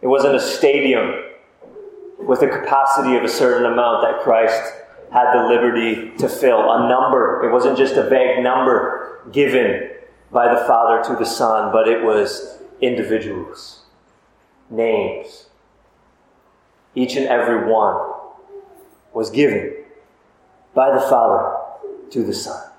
It 0.00 0.06
wasn't 0.06 0.34
a 0.34 0.40
stadium 0.40 1.22
with 2.18 2.42
a 2.42 2.48
capacity 2.48 3.16
of 3.16 3.24
a 3.24 3.28
certain 3.28 3.70
amount 3.70 4.02
that 4.02 4.22
Christ 4.22 4.62
had 5.12 5.32
the 5.32 5.46
liberty 5.46 6.10
to 6.16 6.28
fill. 6.28 6.70
A 6.70 6.88
number. 6.88 7.42
It 7.44 7.52
wasn't 7.52 7.78
just 7.78 7.94
a 7.94 8.08
vague 8.08 8.42
number 8.42 9.20
given 9.32 9.90
by 10.30 10.52
the 10.52 10.64
Father 10.66 11.02
to 11.08 11.16
the 11.16 11.24
Son, 11.24 11.70
but 11.72 11.88
it 11.88 12.02
was 12.02 12.58
individuals, 12.80 13.82
names. 14.70 15.48
Each 16.94 17.16
and 17.16 17.26
every 17.26 17.70
one 17.70 18.12
was 19.12 19.30
given 19.30 19.74
by 20.74 20.92
the 20.94 21.00
Father 21.00 21.56
to 22.10 22.22
the 22.22 22.34
Son. 22.34 22.70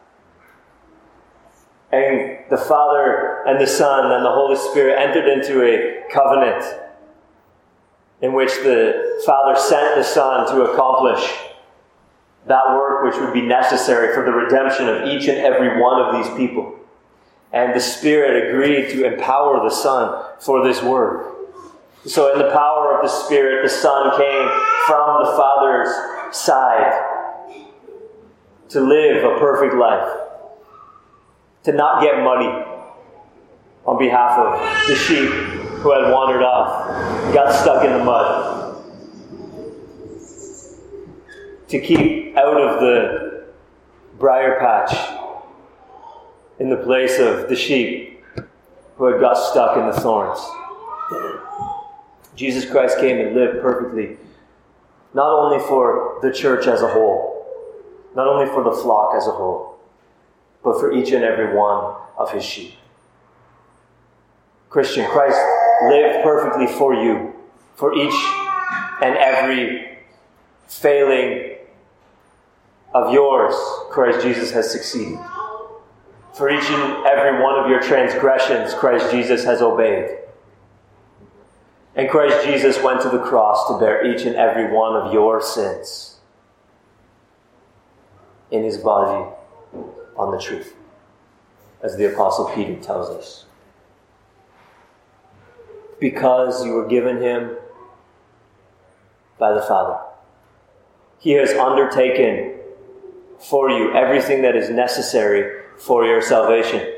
And 1.91 2.39
the 2.49 2.57
Father 2.57 3.43
and 3.47 3.59
the 3.59 3.67
Son 3.67 4.11
and 4.11 4.25
the 4.25 4.31
Holy 4.31 4.55
Spirit 4.55 4.97
entered 4.99 5.27
into 5.27 5.63
a 5.63 6.03
covenant 6.11 6.63
in 8.21 8.33
which 8.33 8.51
the 8.63 9.21
Father 9.25 9.59
sent 9.59 9.95
the 9.95 10.03
Son 10.03 10.47
to 10.47 10.71
accomplish 10.71 11.31
that 12.47 12.75
work 12.75 13.03
which 13.03 13.19
would 13.19 13.33
be 13.33 13.41
necessary 13.41 14.13
for 14.13 14.23
the 14.23 14.31
redemption 14.31 14.87
of 14.87 15.07
each 15.07 15.27
and 15.27 15.37
every 15.39 15.81
one 15.81 16.01
of 16.01 16.15
these 16.15 16.37
people. 16.37 16.75
And 17.55 17.73
the 17.73 17.79
Spirit 17.79 18.49
agreed 18.49 18.89
to 18.89 19.05
empower 19.05 19.63
the 19.63 19.73
Son 19.73 20.25
for 20.41 20.61
this 20.67 20.83
work. 20.83 21.37
So, 22.05 22.33
in 22.33 22.37
the 22.37 22.51
power 22.51 22.97
of 22.97 23.01
the 23.01 23.07
Spirit, 23.07 23.63
the 23.63 23.69
Son 23.69 24.11
came 24.17 24.47
from 24.85 25.23
the 25.23 25.31
Father's 25.37 26.35
side 26.35 27.01
to 28.69 28.81
live 28.81 29.23
a 29.23 29.39
perfect 29.39 29.73
life, 29.73 30.17
to 31.63 31.71
not 31.71 32.03
get 32.03 32.21
muddy 32.21 32.65
on 33.85 33.97
behalf 33.97 34.37
of 34.37 34.87
the 34.89 34.95
sheep 34.95 35.29
who 35.29 35.91
had 35.93 36.11
wandered 36.11 36.43
off, 36.43 37.33
got 37.33 37.53
stuck 37.53 37.85
in 37.85 37.91
the 37.93 38.03
mud. 38.03 38.83
To 41.69 41.79
keep 41.79 42.35
out 42.35 42.59
of 42.59 42.81
the 42.81 43.45
briar 44.19 44.59
patch 44.59 45.14
in 46.59 46.69
the 46.69 46.77
place 46.77 47.19
of 47.19 47.49
the 47.49 47.55
sheep 47.55 48.23
who 48.97 49.05
had 49.05 49.19
got 49.19 49.33
stuck 49.33 49.77
in 49.77 49.85
the 49.87 49.93
thorns. 49.93 50.39
Jesus 52.35 52.69
Christ 52.69 52.97
came 52.99 53.17
and 53.17 53.35
lived 53.35 53.61
perfectly, 53.61 54.17
not 55.13 55.31
only 55.31 55.59
for 55.59 56.19
the 56.21 56.31
church 56.31 56.67
as 56.67 56.81
a 56.81 56.87
whole, 56.87 57.45
not 58.15 58.27
only 58.27 58.45
for 58.47 58.63
the 58.63 58.71
flock 58.71 59.15
as 59.15 59.27
a 59.27 59.31
whole, 59.31 59.77
but 60.63 60.79
for 60.79 60.91
each 60.93 61.11
and 61.11 61.23
every 61.23 61.55
one 61.55 61.95
of 62.17 62.31
his 62.31 62.43
sheep. 62.43 62.73
Christian, 64.69 65.09
Christ 65.09 65.39
lived 65.89 66.23
perfectly 66.23 66.67
for 66.67 66.93
you, 66.93 67.33
for 67.75 67.93
each 67.93 68.13
and 69.01 69.15
every 69.17 69.99
failing 70.67 71.57
of 72.93 73.13
yours, 73.13 73.53
Christ 73.91 74.21
Jesus 74.21 74.51
has 74.51 74.71
succeeded. 74.71 75.19
For 76.35 76.49
each 76.49 76.69
and 76.69 77.05
every 77.05 77.41
one 77.41 77.57
of 77.57 77.69
your 77.69 77.81
transgressions, 77.81 78.73
Christ 78.73 79.09
Jesus 79.09 79.45
has 79.45 79.61
obeyed. 79.61 80.17
And 81.95 82.09
Christ 82.09 82.45
Jesus 82.45 82.81
went 82.83 83.01
to 83.03 83.09
the 83.09 83.19
cross 83.19 83.69
to 83.69 83.79
bear 83.79 84.05
each 84.05 84.25
and 84.25 84.35
every 84.35 84.69
one 84.69 84.97
of 84.97 85.13
your 85.13 85.41
sins 85.41 86.19
in 88.51 88.63
his 88.63 88.77
body 88.77 89.31
on 90.17 90.31
the 90.31 90.41
tree, 90.41 90.63
as 91.81 91.95
the 91.95 92.11
Apostle 92.13 92.51
Peter 92.53 92.75
tells 92.81 93.09
us 93.09 93.45
because 95.99 96.65
you 96.65 96.73
were 96.73 96.87
given 96.87 97.21
him 97.21 97.55
by 99.39 99.53
the 99.53 99.61
Father. 99.61 99.97
He 101.19 101.31
has 101.31 101.51
undertaken 101.51 102.59
for 103.39 103.69
you 103.69 103.93
everything 103.93 104.41
that 104.41 104.55
is 104.57 104.69
necessary 104.69 105.64
for 105.77 106.05
your 106.05 106.21
salvation. 106.21 106.93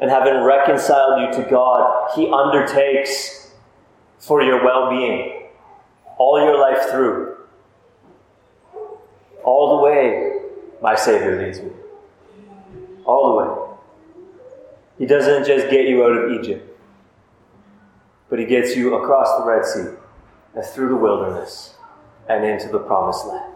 And 0.00 0.10
having 0.10 0.42
reconciled 0.42 1.20
you 1.20 1.42
to 1.42 1.50
God, 1.50 2.10
He 2.16 2.30
undertakes 2.30 3.52
for 4.18 4.42
your 4.42 4.64
well 4.64 4.90
being 4.90 5.48
all 6.18 6.40
your 6.42 6.58
life 6.58 6.90
through. 6.90 7.36
All 9.42 9.78
the 9.78 9.84
way, 9.84 10.40
my 10.82 10.94
Savior 10.94 11.42
leads 11.42 11.60
me. 11.60 11.70
All 13.04 13.30
the 13.30 13.36
way. 13.36 13.76
He 14.98 15.06
doesn't 15.06 15.46
just 15.46 15.70
get 15.70 15.88
you 15.88 16.04
out 16.04 16.12
of 16.12 16.32
Egypt 16.32 16.70
but 18.30 18.38
he 18.38 18.46
gets 18.46 18.76
you 18.76 18.94
across 18.94 19.36
the 19.38 19.44
Red 19.44 19.64
Sea 19.66 19.96
and 20.54 20.64
through 20.64 20.88
the 20.88 20.96
wilderness 20.96 21.74
and 22.28 22.44
into 22.44 22.68
the 22.68 22.78
promised 22.78 23.26
land. 23.26 23.54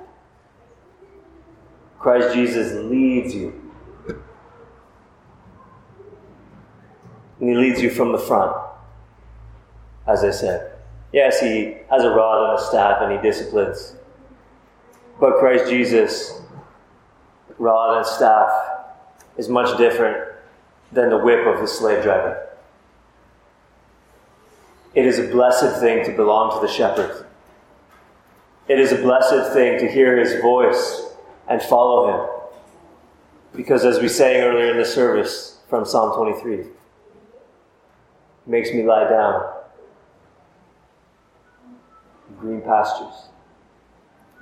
Christ 2.00 2.34
Jesus 2.34 2.72
leads 2.90 3.34
you. 3.34 3.63
And 7.40 7.48
he 7.48 7.54
leads 7.54 7.82
you 7.82 7.90
from 7.90 8.12
the 8.12 8.18
front, 8.18 8.56
as 10.06 10.24
I 10.24 10.30
said. 10.30 10.72
Yes, 11.12 11.40
he 11.40 11.76
has 11.90 12.02
a 12.02 12.10
rod 12.10 12.50
and 12.50 12.58
a 12.58 12.62
staff 12.62 12.98
and 13.00 13.12
he 13.12 13.18
disciplines. 13.18 13.94
But 15.20 15.38
Christ 15.38 15.70
Jesus, 15.70 16.40
rod 17.58 17.98
and 17.98 18.06
staff, 18.06 18.50
is 19.36 19.48
much 19.48 19.76
different 19.78 20.34
than 20.92 21.10
the 21.10 21.18
whip 21.18 21.46
of 21.46 21.60
the 21.60 21.66
slave 21.66 22.02
driver. 22.02 22.48
It 24.94 25.06
is 25.06 25.18
a 25.18 25.28
blessed 25.28 25.80
thing 25.80 26.04
to 26.04 26.12
belong 26.12 26.52
to 26.60 26.66
the 26.66 26.72
shepherd. 26.72 27.26
It 28.68 28.78
is 28.78 28.92
a 28.92 28.96
blessed 28.96 29.52
thing 29.52 29.78
to 29.80 29.90
hear 29.90 30.16
his 30.16 30.40
voice 30.40 31.14
and 31.48 31.60
follow 31.62 32.08
him. 32.08 32.30
Because 33.54 33.84
as 33.84 34.00
we 34.00 34.08
sang 34.08 34.42
earlier 34.42 34.70
in 34.70 34.78
the 34.78 34.84
service 34.84 35.58
from 35.68 35.84
Psalm 35.84 36.16
23, 36.16 36.54
it 36.54 36.66
makes 38.46 38.72
me 38.72 38.82
lie 38.82 39.08
down 39.08 39.52
green 42.38 42.60
pastures, 42.60 43.28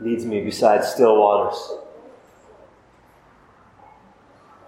leads 0.01 0.25
me 0.25 0.41
beside 0.41 0.85
still 0.85 1.19
waters. 1.19 1.73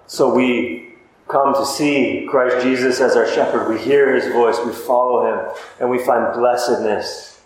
So 0.06 0.32
we 0.32 0.94
come 1.26 1.54
to 1.54 1.66
see 1.66 2.26
Christ 2.30 2.62
Jesus 2.62 3.00
as 3.00 3.16
our 3.16 3.26
shepherd. 3.26 3.68
We 3.68 3.80
hear 3.80 4.14
his 4.14 4.32
voice, 4.32 4.58
we 4.64 4.72
follow 4.72 5.26
him, 5.26 5.56
and 5.80 5.90
we 5.90 5.98
find 5.98 6.32
blessedness 6.34 7.40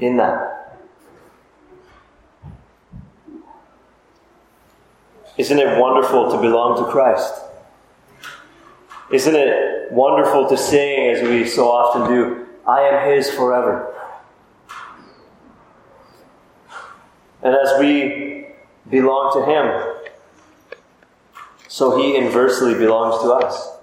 in 0.00 0.16
that. 0.16 0.80
Isn't 5.38 5.58
it 5.58 5.78
wonderful 5.78 6.30
to 6.32 6.40
belong 6.40 6.84
to 6.84 6.90
Christ? 6.90 7.32
Isn't 9.12 9.36
it 9.36 9.92
wonderful 9.92 10.48
to 10.48 10.56
sing, 10.56 11.10
as 11.10 11.22
we 11.22 11.46
so 11.46 11.70
often 11.70 12.08
do, 12.08 12.46
I 12.66 12.80
am 12.80 13.12
His 13.12 13.30
forever? 13.30 13.94
And 17.42 17.54
as 17.54 17.78
we 17.78 18.46
belong 18.88 19.34
to 19.34 19.44
Him, 19.44 20.16
so 21.68 21.98
He 21.98 22.16
inversely 22.16 22.72
belongs 22.72 23.22
to 23.22 23.32
us. 23.32 23.76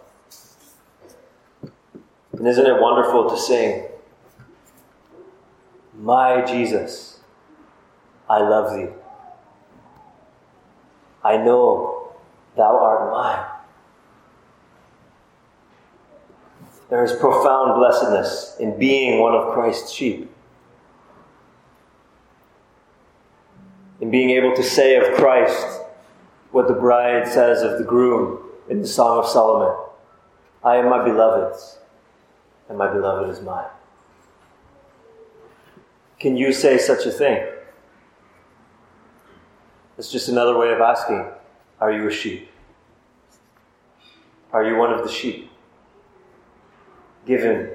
And 2.33 2.47
isn't 2.47 2.65
it 2.65 2.81
wonderful 2.81 3.29
to 3.29 3.37
sing, 3.37 3.83
My 5.95 6.41
Jesus, 6.41 7.19
I 8.27 8.39
love 8.39 8.75
thee. 8.75 8.91
I 11.23 11.37
know 11.37 12.13
thou 12.55 12.79
art 12.79 13.11
mine. 13.11 13.48
There 16.89 17.03
is 17.03 17.13
profound 17.13 17.75
blessedness 17.75 18.55
in 18.59 18.77
being 18.79 19.21
one 19.21 19.35
of 19.35 19.53
Christ's 19.53 19.91
sheep. 19.91 20.29
In 24.01 24.09
being 24.09 24.31
able 24.31 24.55
to 24.55 24.63
say 24.63 24.95
of 24.95 25.15
Christ 25.17 25.81
what 26.51 26.67
the 26.67 26.73
bride 26.73 27.27
says 27.27 27.61
of 27.61 27.77
the 27.77 27.83
groom 27.83 28.39
in 28.69 28.81
the 28.81 28.87
Song 28.87 29.19
of 29.19 29.27
Solomon 29.27 29.75
I 30.63 30.75
am 30.77 30.89
my 30.89 31.03
beloved's, 31.03 31.77
and 32.67 32.77
my 32.77 32.91
beloved 32.91 33.29
is 33.29 33.41
mine. 33.41 33.69
Can 36.19 36.35
you 36.35 36.51
say 36.51 36.77
such 36.77 37.05
a 37.05 37.11
thing? 37.11 37.47
It's 39.97 40.11
just 40.11 40.27
another 40.27 40.57
way 40.57 40.71
of 40.71 40.81
asking 40.81 41.25
Are 41.79 41.91
you 41.91 42.07
a 42.07 42.11
sheep? 42.11 42.49
Are 44.51 44.63
you 44.63 44.75
one 44.75 44.91
of 44.91 45.03
the 45.03 45.11
sheep? 45.11 45.48
Given 47.25 47.71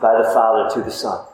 by 0.00 0.20
the 0.20 0.24
Father 0.24 0.74
to 0.74 0.82
the 0.82 0.90
Son. 0.90 1.24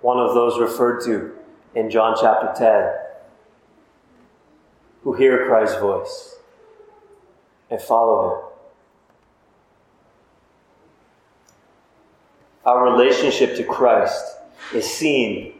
One 0.00 0.18
of 0.18 0.34
those 0.34 0.58
referred 0.58 1.04
to 1.04 1.32
in 1.74 1.90
John 1.90 2.16
chapter 2.20 2.52
10, 2.56 2.92
who 5.02 5.14
hear 5.14 5.46
Christ's 5.46 5.78
voice 5.80 6.36
and 7.70 7.80
follow 7.80 8.28
Him. 8.28 8.48
Our 12.64 12.92
relationship 12.92 13.56
to 13.56 13.64
Christ 13.64 14.36
is 14.74 14.88
seen 14.88 15.54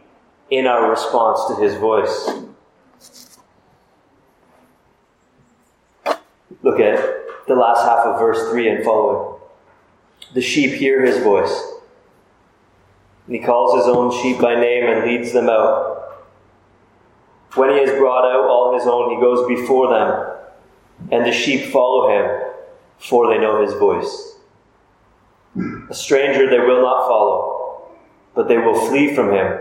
in 0.51 0.67
our 0.67 0.91
response 0.91 1.41
to 1.49 1.63
His 1.63 1.75
voice. 1.77 2.31
Look 6.63 6.79
at 6.79 7.47
the 7.49 7.55
last 7.55 7.85
half 7.85 8.07
of 8.07 8.21
verse 8.21 8.51
3 8.51 8.69
and 8.69 8.85
following. 8.85 9.32
The 10.35 10.41
sheep 10.41 10.73
hear 10.73 11.05
his 11.05 11.23
voice. 11.23 11.75
And 13.27 13.37
he 13.37 13.43
calls 13.43 13.77
his 13.77 13.87
own 13.87 14.11
sheep 14.23 14.41
by 14.41 14.55
name 14.55 14.85
and 14.85 15.07
leads 15.07 15.33
them 15.33 15.49
out. 15.49 16.23
When 17.55 17.71
he 17.71 17.79
has 17.81 17.91
brought 17.99 18.25
out 18.25 18.49
all 18.49 18.75
his 18.75 18.87
own, 18.87 19.15
he 19.15 19.21
goes 19.21 19.47
before 19.47 19.91
them, 19.91 21.11
and 21.11 21.27
the 21.27 21.33
sheep 21.33 21.71
follow 21.71 22.09
him, 22.09 22.53
for 22.99 23.29
they 23.29 23.39
know 23.39 23.61
his 23.61 23.75
voice. 23.75 24.37
A 25.91 25.95
stranger 25.95 26.49
they 26.49 26.61
will 26.61 26.81
not 26.81 27.07
follow, 27.07 27.91
but 28.35 28.49
they 28.49 28.57
will 28.57 28.89
flee 28.89 29.15
from 29.15 29.33
him, 29.33 29.59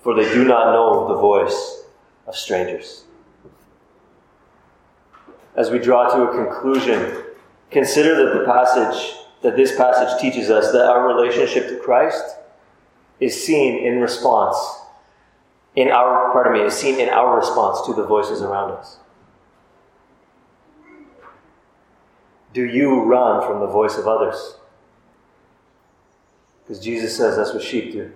for 0.00 0.14
they 0.14 0.32
do 0.32 0.44
not 0.44 0.72
know 0.72 1.08
the 1.08 1.20
voice 1.20 1.82
of 2.28 2.36
strangers. 2.36 3.04
As 5.56 5.70
we 5.70 5.80
draw 5.80 6.08
to 6.14 6.22
a 6.22 6.34
conclusion, 6.34 7.24
consider 7.72 8.14
that 8.14 8.38
the 8.38 8.44
passage 8.44 9.16
that 9.44 9.56
this 9.56 9.76
passage 9.76 10.18
teaches 10.18 10.48
us 10.48 10.72
that 10.72 10.86
our 10.86 11.06
relationship 11.06 11.68
to 11.68 11.76
Christ 11.76 12.36
is 13.20 13.44
seen 13.44 13.86
in 13.86 14.00
response, 14.00 14.56
in 15.76 15.90
our, 15.90 16.32
pardon 16.32 16.54
me, 16.54 16.60
is 16.60 16.72
seen 16.72 16.98
in 16.98 17.10
our 17.10 17.36
response 17.36 17.86
to 17.86 17.92
the 17.92 18.06
voices 18.06 18.40
around 18.40 18.70
us. 18.70 18.96
Do 22.54 22.64
you 22.64 23.02
run 23.02 23.46
from 23.46 23.60
the 23.60 23.66
voice 23.66 23.98
of 23.98 24.08
others? 24.08 24.56
Because 26.62 26.82
Jesus 26.82 27.14
says 27.14 27.36
that's 27.36 27.52
what 27.52 27.62
sheep 27.62 27.92
do. 27.92 28.12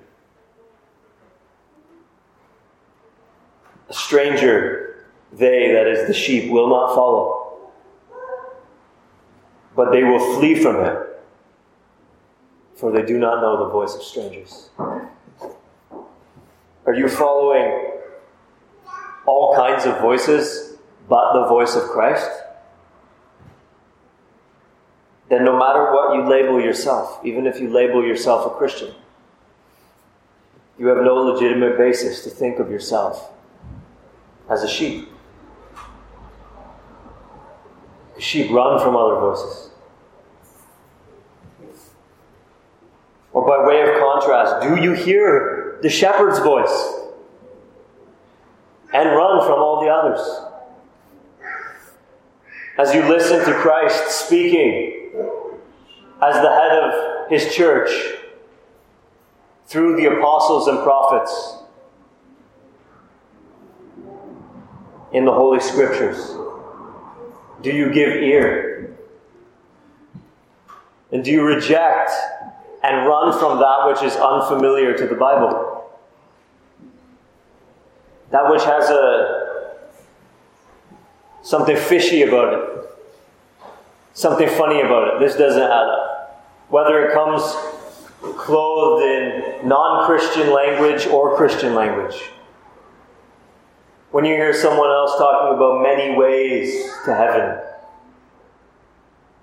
A 3.90 3.92
stranger, 3.92 5.04
they, 5.30 5.72
that 5.72 5.86
is 5.86 6.06
the 6.06 6.14
sheep, 6.14 6.50
will 6.50 6.70
not 6.70 6.94
follow, 6.94 7.70
but 9.76 9.92
they 9.92 10.04
will 10.04 10.38
flee 10.38 10.54
from 10.54 10.76
him 10.76 10.96
for 12.78 12.92
they 12.92 13.02
do 13.02 13.18
not 13.18 13.40
know 13.40 13.64
the 13.64 13.72
voice 13.72 13.96
of 13.96 14.02
strangers. 14.02 14.70
Are 16.86 16.94
you 16.94 17.08
following 17.08 17.90
all 19.26 19.54
kinds 19.56 19.84
of 19.84 20.00
voices 20.00 20.76
but 21.08 21.32
the 21.32 21.48
voice 21.48 21.74
of 21.74 21.82
Christ? 21.90 22.30
Then, 25.28 25.44
no 25.44 25.58
matter 25.58 25.92
what 25.92 26.14
you 26.14 26.22
label 26.22 26.60
yourself, 26.60 27.20
even 27.24 27.46
if 27.46 27.60
you 27.60 27.68
label 27.68 28.02
yourself 28.02 28.46
a 28.46 28.56
Christian, 28.56 28.94
you 30.78 30.86
have 30.86 30.98
no 30.98 31.16
legitimate 31.16 31.76
basis 31.76 32.22
to 32.24 32.30
think 32.30 32.60
of 32.60 32.70
yourself 32.70 33.32
as 34.48 34.62
a 34.62 34.68
sheep. 34.68 35.08
Sheep 38.18 38.50
run 38.52 38.80
from 38.80 38.96
other 38.96 39.16
voices. 39.16 39.70
Or 43.38 43.46
by 43.46 43.64
way 43.64 43.82
of 43.82 44.00
contrast, 44.00 44.62
do 44.62 44.82
you 44.82 44.94
hear 44.94 45.78
the 45.80 45.88
shepherd's 45.88 46.40
voice 46.40 47.04
and 48.92 49.10
run 49.10 49.46
from 49.46 49.60
all 49.60 49.80
the 49.80 49.88
others? 49.88 50.18
As 52.76 52.92
you 52.92 53.08
listen 53.08 53.46
to 53.46 53.54
Christ 53.60 54.08
speaking 54.08 55.12
as 56.20 56.34
the 56.34 56.50
head 56.50 56.82
of 56.82 57.30
his 57.30 57.54
church 57.54 57.90
through 59.68 59.94
the 59.94 60.06
apostles 60.06 60.66
and 60.66 60.80
prophets 60.80 61.58
in 65.12 65.24
the 65.24 65.32
Holy 65.32 65.60
Scriptures, 65.60 66.34
do 67.62 67.70
you 67.70 67.92
give 67.92 68.16
ear? 68.16 68.98
And 71.12 71.24
do 71.24 71.30
you 71.30 71.44
reject 71.44 72.10
and 72.82 73.06
run 73.06 73.38
from 73.38 73.58
that 73.58 73.86
which 73.86 74.02
is 74.02 74.16
unfamiliar 74.16 74.96
to 74.96 75.06
the 75.06 75.14
Bible. 75.14 75.90
That 78.30 78.50
which 78.50 78.62
has 78.64 78.90
a 78.90 79.88
something 81.42 81.76
fishy 81.76 82.22
about 82.22 82.54
it. 82.54 82.90
Something 84.12 84.48
funny 84.48 84.80
about 84.80 85.14
it. 85.14 85.20
This 85.20 85.36
doesn't 85.36 85.62
add 85.62 85.70
up. 85.70 86.46
Whether 86.68 87.06
it 87.06 87.14
comes 87.14 87.42
clothed 88.20 89.04
in 89.04 89.68
non 89.68 90.06
Christian 90.06 90.52
language 90.52 91.06
or 91.06 91.36
Christian 91.36 91.74
language. 91.74 92.30
When 94.10 94.24
you 94.24 94.34
hear 94.34 94.54
someone 94.54 94.90
else 94.90 95.16
talking 95.18 95.56
about 95.56 95.82
many 95.82 96.16
ways 96.16 96.90
to 97.04 97.14
heaven, 97.14 97.58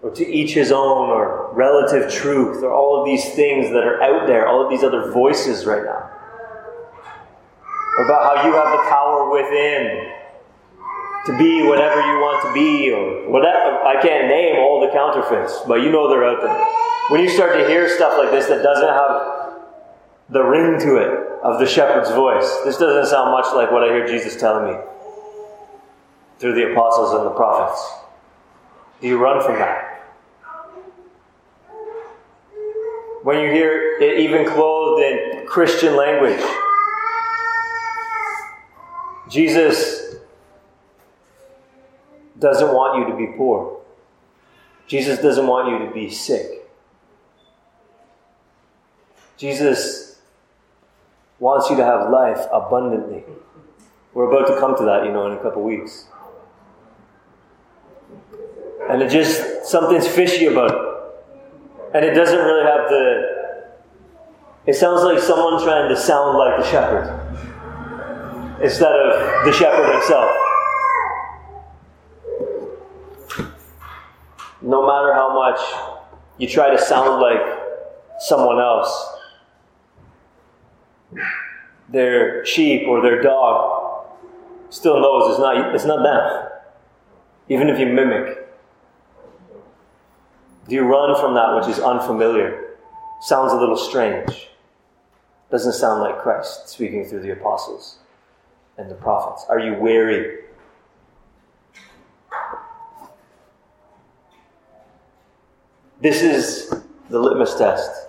or 0.06 0.12
to 0.12 0.24
each 0.24 0.54
his 0.54 0.72
own, 0.72 1.10
or 1.10 1.52
relative 1.56 2.14
truth, 2.14 2.62
or 2.62 2.72
all 2.72 3.02
of 3.02 3.08
these 3.08 3.34
things 3.34 3.72
that 3.72 3.84
are 3.84 4.00
out 4.04 4.28
there, 4.28 4.48
all 4.48 4.64
of 4.64 4.70
these 4.70 4.84
other 4.84 5.12
voices 5.12 5.66
right 5.66 5.84
now. 5.84 6.12
About 8.06 8.38
how 8.38 8.46
you 8.46 8.54
have 8.54 8.70
the 8.70 8.86
power 8.88 9.32
within 9.32 10.14
to 11.26 11.36
be 11.40 11.64
whatever 11.64 12.00
you 12.02 12.20
want 12.22 12.46
to 12.46 12.54
be, 12.54 12.92
or 12.92 13.28
whatever. 13.32 13.82
I 13.82 14.00
can't 14.00 14.28
name 14.28 14.58
all 14.60 14.80
the 14.80 14.94
counterfeits, 14.94 15.62
but 15.68 15.82
you 15.82 15.92
know 15.92 16.08
they're 16.08 16.24
out 16.24 16.40
there. 16.40 16.54
When 17.10 17.20
you 17.20 17.28
start 17.30 17.58
to 17.58 17.68
hear 17.68 17.90
stuff 17.90 18.16
like 18.16 18.30
this 18.30 18.46
that 18.46 18.62
doesn't 18.62 18.88
have 18.88 19.66
the 20.30 20.44
ring 20.44 20.80
to 20.82 20.98
it 20.98 21.42
of 21.42 21.58
the 21.60 21.66
shepherd's 21.66 22.12
voice, 22.12 22.46
this 22.64 22.78
doesn't 22.78 23.10
sound 23.10 23.32
much 23.32 23.48
like 23.56 23.72
what 23.72 23.84
I 23.84 23.88
hear 23.88 24.06
Jesus 24.06 24.40
telling 24.40 24.72
me 24.72 24.80
through 26.38 26.54
the 26.54 26.74
apostles 26.74 27.16
and 27.16 27.26
the 27.26 27.32
prophets. 27.32 27.82
Do 29.02 29.08
you 29.08 29.18
run 29.18 29.44
from 29.44 29.56
that? 29.56 29.85
When 33.26 33.40
you 33.40 33.52
hear 33.52 33.98
it 34.00 34.20
even 34.20 34.46
clothed 34.46 35.02
in 35.02 35.48
Christian 35.48 35.96
language. 35.96 36.40
Jesus 39.32 40.18
doesn't 42.38 42.72
want 42.72 43.00
you 43.00 43.12
to 43.12 43.18
be 43.18 43.36
poor. 43.36 43.82
Jesus 44.86 45.18
doesn't 45.18 45.48
want 45.48 45.70
you 45.70 45.88
to 45.88 45.92
be 45.92 46.08
sick. 46.08 46.70
Jesus 49.38 50.20
wants 51.40 51.68
you 51.72 51.78
to 51.78 51.84
have 51.84 52.12
life 52.12 52.46
abundantly. 52.54 53.24
We're 54.14 54.30
about 54.30 54.46
to 54.54 54.60
come 54.60 54.78
to 54.78 54.84
that, 54.84 55.04
you 55.04 55.12
know, 55.12 55.26
in 55.26 55.36
a 55.36 55.42
couple 55.42 55.64
weeks. 55.64 56.06
And 58.88 59.02
it 59.02 59.10
just, 59.10 59.66
something's 59.66 60.08
fishy 60.08 60.46
about 60.46 60.70
it. 60.70 60.95
And 61.96 62.04
it 62.04 62.14
doesn't 62.14 62.38
really 62.38 62.66
have 62.66 62.90
the, 62.90 63.72
it 64.66 64.74
sounds 64.74 65.02
like 65.04 65.18
someone 65.18 65.64
trying 65.64 65.88
to 65.88 65.96
sound 65.96 66.38
like 66.38 66.58
the 66.58 66.70
shepherd 66.70 67.08
instead 68.62 68.92
of 68.92 69.46
the 69.46 69.54
shepherd 69.54 69.94
himself. 69.94 70.30
No 74.62 74.86
matter 74.86 75.14
how 75.14 75.34
much 75.36 75.58
you 76.38 76.50
try 76.50 76.70
to 76.70 76.78
sound 76.78 77.22
like 77.22 77.60
someone 78.20 78.60
else, 78.60 78.92
their 81.88 82.46
sheep 82.46 82.90
or 82.90 83.02
their 83.02 83.22
dog 83.22 84.06
still 84.70 85.00
knows 85.00 85.30
it's 85.30 85.40
not, 85.40 85.74
it's 85.74 85.86
not 85.86 86.04
them, 86.04 86.50
even 87.48 87.70
if 87.70 87.80
you 87.80 87.86
mimic. 87.86 88.45
Do 90.68 90.76
you 90.76 90.82
run 90.82 91.16
from 91.20 91.36
that 91.36 91.56
which 91.56 91.68
is 91.68 91.80
unfamiliar? 91.80 92.78
Sounds 93.22 93.52
a 93.52 93.56
little 93.56 93.78
strange. 93.78 94.50
Doesn't 95.52 95.74
sound 95.74 96.02
like 96.02 96.20
Christ 96.20 96.70
speaking 96.70 97.06
through 97.06 97.22
the 97.22 97.32
apostles 97.32 98.00
and 98.78 98.90
the 98.90 98.96
prophets. 98.96 99.46
Are 99.48 99.60
you 99.60 99.76
weary? 99.76 100.40
This 106.02 106.22
is 106.22 106.74
the 107.10 107.20
litmus 107.20 107.56
test. 107.56 108.08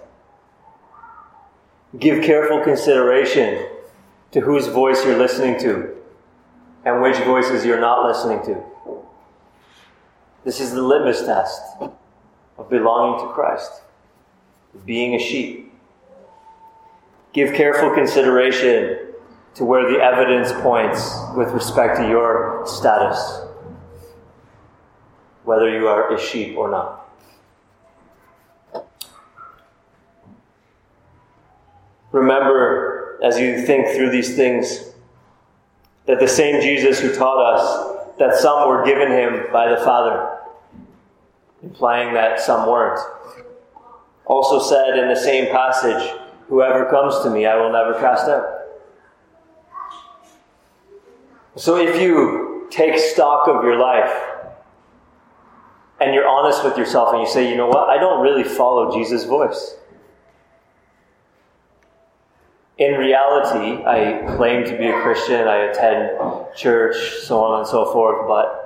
Give 1.99 2.25
careful 2.25 2.62
consideration 2.62 3.66
to 4.33 4.40
whose 4.40 4.66
voice 4.66 5.05
you're 5.05 5.19
listening 5.19 5.59
to 5.61 5.95
and 6.85 7.03
which 7.03 7.16
voices 7.19 7.64
you're 7.64 7.81
not 7.81 8.07
listening 8.07 8.45
to. 8.47 8.62
This 10.45 10.61
is 10.61 10.73
the 10.73 10.83
litmus 10.83 11.23
test 11.23 11.62
of 12.59 12.71
belonging 12.71 13.27
to 13.27 13.33
Christ, 13.33 13.71
of 14.75 14.85
being 14.87 15.14
a 15.14 15.19
sheep. 15.19 15.73
Give 17.33 17.55
careful 17.55 17.90
consideration 17.95 18.99
to 19.55 19.64
where 19.64 19.90
the 19.90 19.99
evidence 19.99 20.53
points 20.62 21.16
with 21.37 21.49
respect 21.51 21.99
to 21.99 22.09
your 22.09 22.62
status, 22.66 23.42
whether 25.45 25.69
you 25.69 25.88
are 25.88 26.14
a 26.14 26.21
sheep 26.21 26.57
or 26.57 26.71
not. 26.71 27.03
Remember, 32.12 33.19
as 33.23 33.38
you 33.38 33.64
think 33.66 33.88
through 33.88 34.11
these 34.11 34.37
things, 34.37 34.92
that 36.07 36.21
the 36.21 36.29
same 36.29 36.62
Jesus 36.62 37.01
who 37.01 37.14
taught 37.14 37.55
us 37.55 38.14
that 38.19 38.35
some 38.37 38.69
were 38.69 38.85
given 38.85 39.11
him 39.11 39.47
by 39.53 39.69
the 39.69 39.77
Father 39.79 40.36
implying 41.67 42.15
that 42.15 42.41
some 42.41 42.69
weren't. 42.69 43.01
Also 44.25 44.61
said 44.61 44.99
in 44.99 45.09
the 45.09 45.17
same 45.17 45.51
passage, 45.51 46.17
Whoever 46.49 46.89
comes 46.89 47.21
to 47.25 47.31
me, 47.31 47.45
I 47.45 47.57
will 47.57 47.73
never 47.73 47.95
cast 47.95 48.29
out. 48.29 48.45
So 51.57 51.77
if 51.77 52.01
you 52.01 52.69
take 52.71 52.99
stock 52.99 53.49
of 53.49 53.65
your 53.65 53.79
life 53.79 54.15
and 56.01 56.15
you're 56.15 56.29
honest 56.29 56.63
with 56.63 56.77
yourself 56.77 57.13
and 57.13 57.21
you 57.21 57.27
say, 57.27 57.51
you 57.51 57.57
know 57.57 57.67
what, 57.67 57.89
I 57.89 57.99
don't 57.99 58.23
really 58.23 58.45
follow 58.45 58.93
Jesus' 58.93 59.25
voice. 59.25 59.77
In 62.79 62.93
reality, 62.95 63.83
I 63.85 64.37
claim 64.37 64.65
to 64.67 64.77
be 64.77 64.87
a 64.87 65.01
Christian, 65.01 65.49
I 65.49 65.71
attend 65.71 66.55
church, 66.55 66.97
so 67.23 67.43
on 67.43 67.61
and 67.61 67.69
so 67.69 67.91
forth, 67.91 68.29
but 68.29 68.66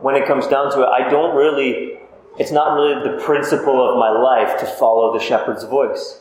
when 0.00 0.14
it 0.14 0.26
comes 0.26 0.46
down 0.46 0.72
to 0.72 0.82
it, 0.82 0.86
I 0.86 1.08
don't 1.08 1.36
really, 1.36 1.98
it's 2.38 2.50
not 2.50 2.74
really 2.74 2.94
the 3.10 3.22
principle 3.22 3.86
of 3.88 3.98
my 3.98 4.10
life 4.10 4.58
to 4.60 4.66
follow 4.66 5.12
the 5.16 5.22
shepherd's 5.22 5.64
voice. 5.64 6.20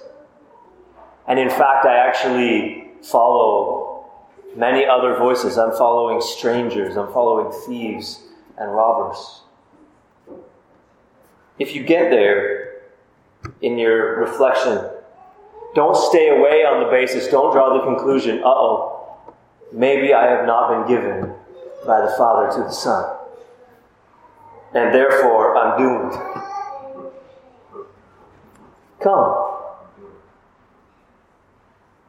And 1.28 1.40
in 1.40 1.50
fact, 1.50 1.86
I 1.86 1.96
actually 1.96 2.90
follow 3.02 4.06
many 4.56 4.86
other 4.86 5.16
voices. 5.18 5.58
I'm 5.58 5.72
following 5.72 6.22
strangers, 6.22 6.98
I'm 6.98 7.12
following 7.12 7.52
thieves 7.66 8.24
and 8.58 8.74
robbers. 8.74 9.42
If 11.58 11.74
you 11.74 11.84
get 11.84 12.10
there 12.10 12.82
in 13.62 13.78
your 13.78 14.20
reflection, 14.20 14.90
don't 15.74 15.96
stay 15.96 16.30
away 16.30 16.66
on 16.66 16.84
the 16.84 16.90
basis, 16.90 17.28
don't 17.28 17.54
draw 17.54 17.78
the 17.78 17.84
conclusion, 17.84 18.40
uh 18.40 18.48
oh, 18.48 19.34
maybe 19.72 20.14
I 20.14 20.26
have 20.30 20.46
not 20.46 20.70
been 20.70 20.88
given 20.88 21.34
by 21.86 22.02
the 22.02 22.14
Father 22.18 22.52
to 22.58 22.64
the 22.64 22.72
Son 22.72 23.25
and 24.76 24.94
therefore 24.94 25.58
I'm 25.58 25.78
doomed. 25.80 26.14
Come. 29.02 29.52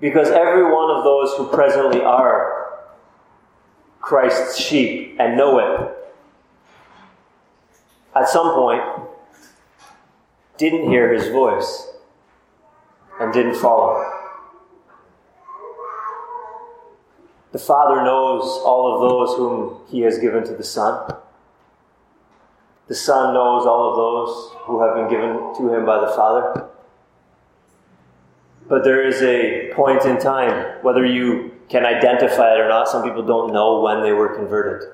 Because 0.00 0.29
every 0.29 0.64
one 0.64 0.90
of 0.96 1.05
those 1.05 1.33
who 1.37 1.46
presently 1.46 2.02
are 2.02 2.81
Christ's 4.00 4.61
sheep 4.61 5.16
and 5.18 5.37
know 5.37 5.59
it, 5.59 5.92
at 8.14 8.29
some 8.29 8.52
point, 8.55 8.83
didn't 10.59 10.90
hear 10.90 11.12
his 11.12 11.29
voice 11.29 11.88
and 13.20 13.33
didn't 13.33 13.57
follow. 13.57 14.05
The 17.52 17.59
Father 17.59 18.02
knows 18.02 18.42
all 18.64 18.94
of 18.94 19.09
those 19.09 19.37
whom 19.37 19.81
he 19.88 20.00
has 20.00 20.18
given 20.18 20.44
to 20.44 20.55
the 20.55 20.64
Son. 20.64 21.14
The 22.88 22.94
Son 22.94 23.35
knows 23.35 23.66
all 23.66 23.90
of 23.90 23.96
those 23.96 24.53
who 24.61 24.81
have 24.81 24.94
been 24.94 25.09
given 25.09 25.55
to 25.57 25.75
him 25.75 25.85
by 25.85 26.01
the 26.01 26.12
Father. 26.14 26.68
But 28.68 28.85
there 28.85 29.07
is 29.07 29.22
a 29.22 29.72
point 29.75 30.05
in 30.05 30.18
time, 30.18 30.83
whether 30.83 31.05
you 31.05 31.53
can 31.68 31.85
identify 31.85 32.55
it 32.55 32.61
or 32.61 32.68
not, 32.68 32.88
some 32.88 33.03
people 33.03 33.25
don't 33.25 33.53
know 33.53 33.81
when 33.81 34.03
they 34.03 34.12
were 34.12 34.29
converted. 34.37 34.88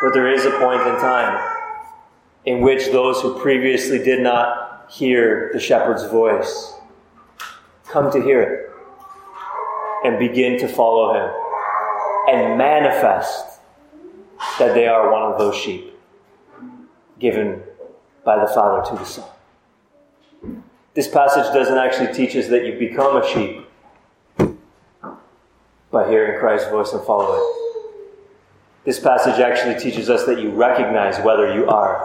But 0.00 0.14
there 0.14 0.32
is 0.32 0.46
a 0.46 0.50
point 0.52 0.80
in 0.80 0.94
time 0.96 1.38
in 2.46 2.62
which 2.62 2.86
those 2.86 3.20
who 3.20 3.38
previously 3.40 3.98
did 3.98 4.20
not 4.20 4.90
hear 4.90 5.50
the 5.52 5.60
shepherd's 5.60 6.04
voice 6.04 6.74
come 7.88 8.10
to 8.12 8.22
hear 8.22 8.42
it 8.42 8.70
and 10.06 10.18
begin 10.18 10.58
to 10.60 10.68
follow 10.68 11.12
him 11.14 11.30
and 12.28 12.56
manifest 12.56 13.60
that 14.58 14.74
they 14.74 14.86
are 14.86 15.10
one 15.10 15.22
of 15.22 15.38
those 15.38 15.54
sheep 15.56 15.95
given 17.18 17.62
by 18.24 18.38
the 18.38 18.46
Father 18.52 18.88
to 18.90 18.96
the 18.96 19.04
Son. 19.04 19.28
This 20.94 21.08
passage 21.08 21.52
doesn't 21.52 21.76
actually 21.76 22.12
teach 22.12 22.34
us 22.36 22.48
that 22.48 22.64
you 22.64 22.78
become 22.78 23.16
a 23.16 23.26
sheep 23.28 23.66
by 25.90 26.08
hearing 26.08 26.40
Christ's 26.40 26.70
voice 26.70 26.92
and 26.92 27.04
following. 27.04 27.42
This 28.84 28.98
passage 29.00 29.40
actually 29.40 29.78
teaches 29.78 30.08
us 30.08 30.24
that 30.26 30.40
you 30.40 30.50
recognize 30.50 31.18
whether 31.20 31.52
you 31.54 31.66
are 31.66 31.98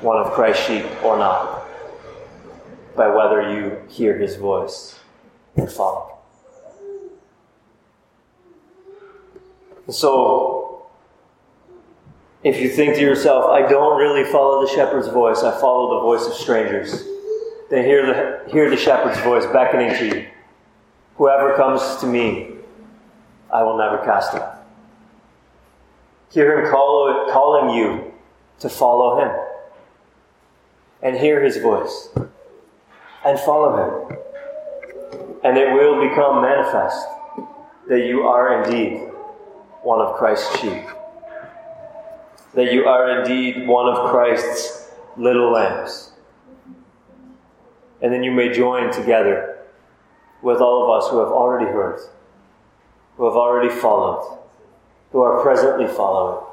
one 0.00 0.18
of 0.18 0.32
Christ's 0.32 0.66
sheep 0.66 0.84
or 1.02 1.18
not 1.18 1.66
by 2.96 3.08
whether 3.08 3.52
you 3.52 3.78
hear 3.88 4.18
his 4.18 4.36
voice 4.36 4.98
and 5.56 5.70
follow. 5.70 6.18
So, 9.88 10.59
if 12.42 12.58
you 12.58 12.70
think 12.70 12.94
to 12.94 13.00
yourself, 13.00 13.50
I 13.50 13.68
don't 13.68 13.98
really 13.98 14.24
follow 14.30 14.64
the 14.64 14.72
shepherd's 14.72 15.08
voice, 15.08 15.42
I 15.42 15.58
follow 15.60 15.96
the 15.96 16.00
voice 16.00 16.26
of 16.26 16.34
strangers, 16.34 17.04
then 17.68 17.84
hear 17.84 18.06
the, 18.06 18.50
hear 18.50 18.70
the 18.70 18.76
shepherd's 18.76 19.20
voice 19.20 19.44
beckoning 19.46 19.90
to 19.98 20.06
you. 20.06 20.26
Whoever 21.16 21.54
comes 21.54 22.00
to 22.00 22.06
me, 22.06 22.52
I 23.52 23.62
will 23.62 23.76
never 23.76 23.98
cast 23.98 24.34
out. 24.34 24.64
Hear 26.32 26.60
him 26.60 26.70
call, 26.70 27.28
calling 27.30 27.76
you 27.76 28.12
to 28.60 28.68
follow 28.68 29.20
him. 29.20 29.36
And 31.02 31.16
hear 31.16 31.42
his 31.42 31.58
voice. 31.58 32.08
And 33.24 33.38
follow 33.40 34.08
him. 34.08 34.16
And 35.42 35.58
it 35.58 35.72
will 35.74 36.08
become 36.08 36.42
manifest 36.42 37.06
that 37.88 38.06
you 38.06 38.22
are 38.22 38.62
indeed 38.62 39.08
one 39.82 40.00
of 40.00 40.16
Christ's 40.16 40.60
sheep 40.60 40.84
that 42.54 42.72
you 42.72 42.86
are 42.86 43.20
indeed 43.20 43.66
one 43.66 43.88
of 43.88 44.10
Christ's 44.10 44.90
little 45.16 45.52
lambs. 45.52 46.12
And 48.02 48.12
then 48.12 48.22
you 48.22 48.32
may 48.32 48.52
join 48.52 48.92
together 48.92 49.58
with 50.42 50.60
all 50.60 50.84
of 50.84 51.02
us 51.02 51.10
who 51.10 51.18
have 51.18 51.28
already 51.28 51.66
heard, 51.66 52.00
who 53.16 53.26
have 53.26 53.36
already 53.36 53.68
followed, 53.68 54.38
who 55.12 55.20
are 55.20 55.42
presently 55.42 55.86
following. 55.86 56.46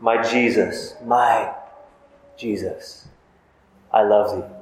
My 0.00 0.22
Jesus, 0.22 0.94
my 1.04 1.52
Jesus, 2.36 3.08
I 3.92 4.02
love 4.02 4.36
thee. 4.36 4.54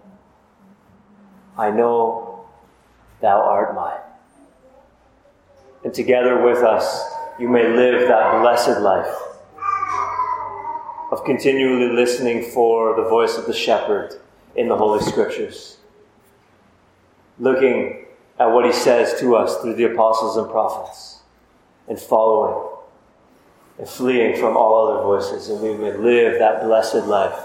I 1.58 1.70
know 1.70 2.46
thou 3.20 3.40
art 3.42 3.74
mine. 3.74 4.00
And 5.84 5.92
together 5.92 6.42
with 6.42 6.58
us, 6.58 7.04
you 7.38 7.48
may 7.48 7.68
live 7.68 8.08
that 8.08 8.40
blessed 8.40 8.80
life 8.80 9.14
of 11.16 11.24
continually 11.24 11.88
listening 11.88 12.42
for 12.42 12.94
the 12.94 13.08
voice 13.08 13.38
of 13.38 13.46
the 13.46 13.52
shepherd 13.54 14.20
in 14.54 14.68
the 14.68 14.76
Holy 14.76 15.02
Scriptures, 15.02 15.78
looking 17.38 18.04
at 18.38 18.46
what 18.46 18.66
he 18.66 18.72
says 18.72 19.18
to 19.18 19.34
us 19.34 19.56
through 19.62 19.74
the 19.74 19.84
apostles 19.84 20.36
and 20.36 20.50
prophets, 20.50 21.20
and 21.88 21.98
following 21.98 22.68
and 23.78 23.88
fleeing 23.88 24.38
from 24.38 24.58
all 24.58 24.88
other 24.88 25.02
voices, 25.02 25.48
and 25.48 25.62
we 25.62 25.72
may 25.72 25.96
live 25.96 26.38
that 26.38 26.62
blessed 26.64 27.06
life 27.06 27.38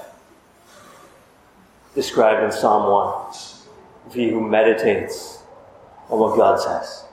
described 1.95 2.43
in 2.43 2.51
Psalm 2.51 2.91
1 2.91 3.35
of 4.07 4.13
he 4.13 4.31
who 4.31 4.45
meditates 4.45 5.43
on 6.09 6.19
what 6.19 6.35
God 6.35 6.59
says. 6.59 7.05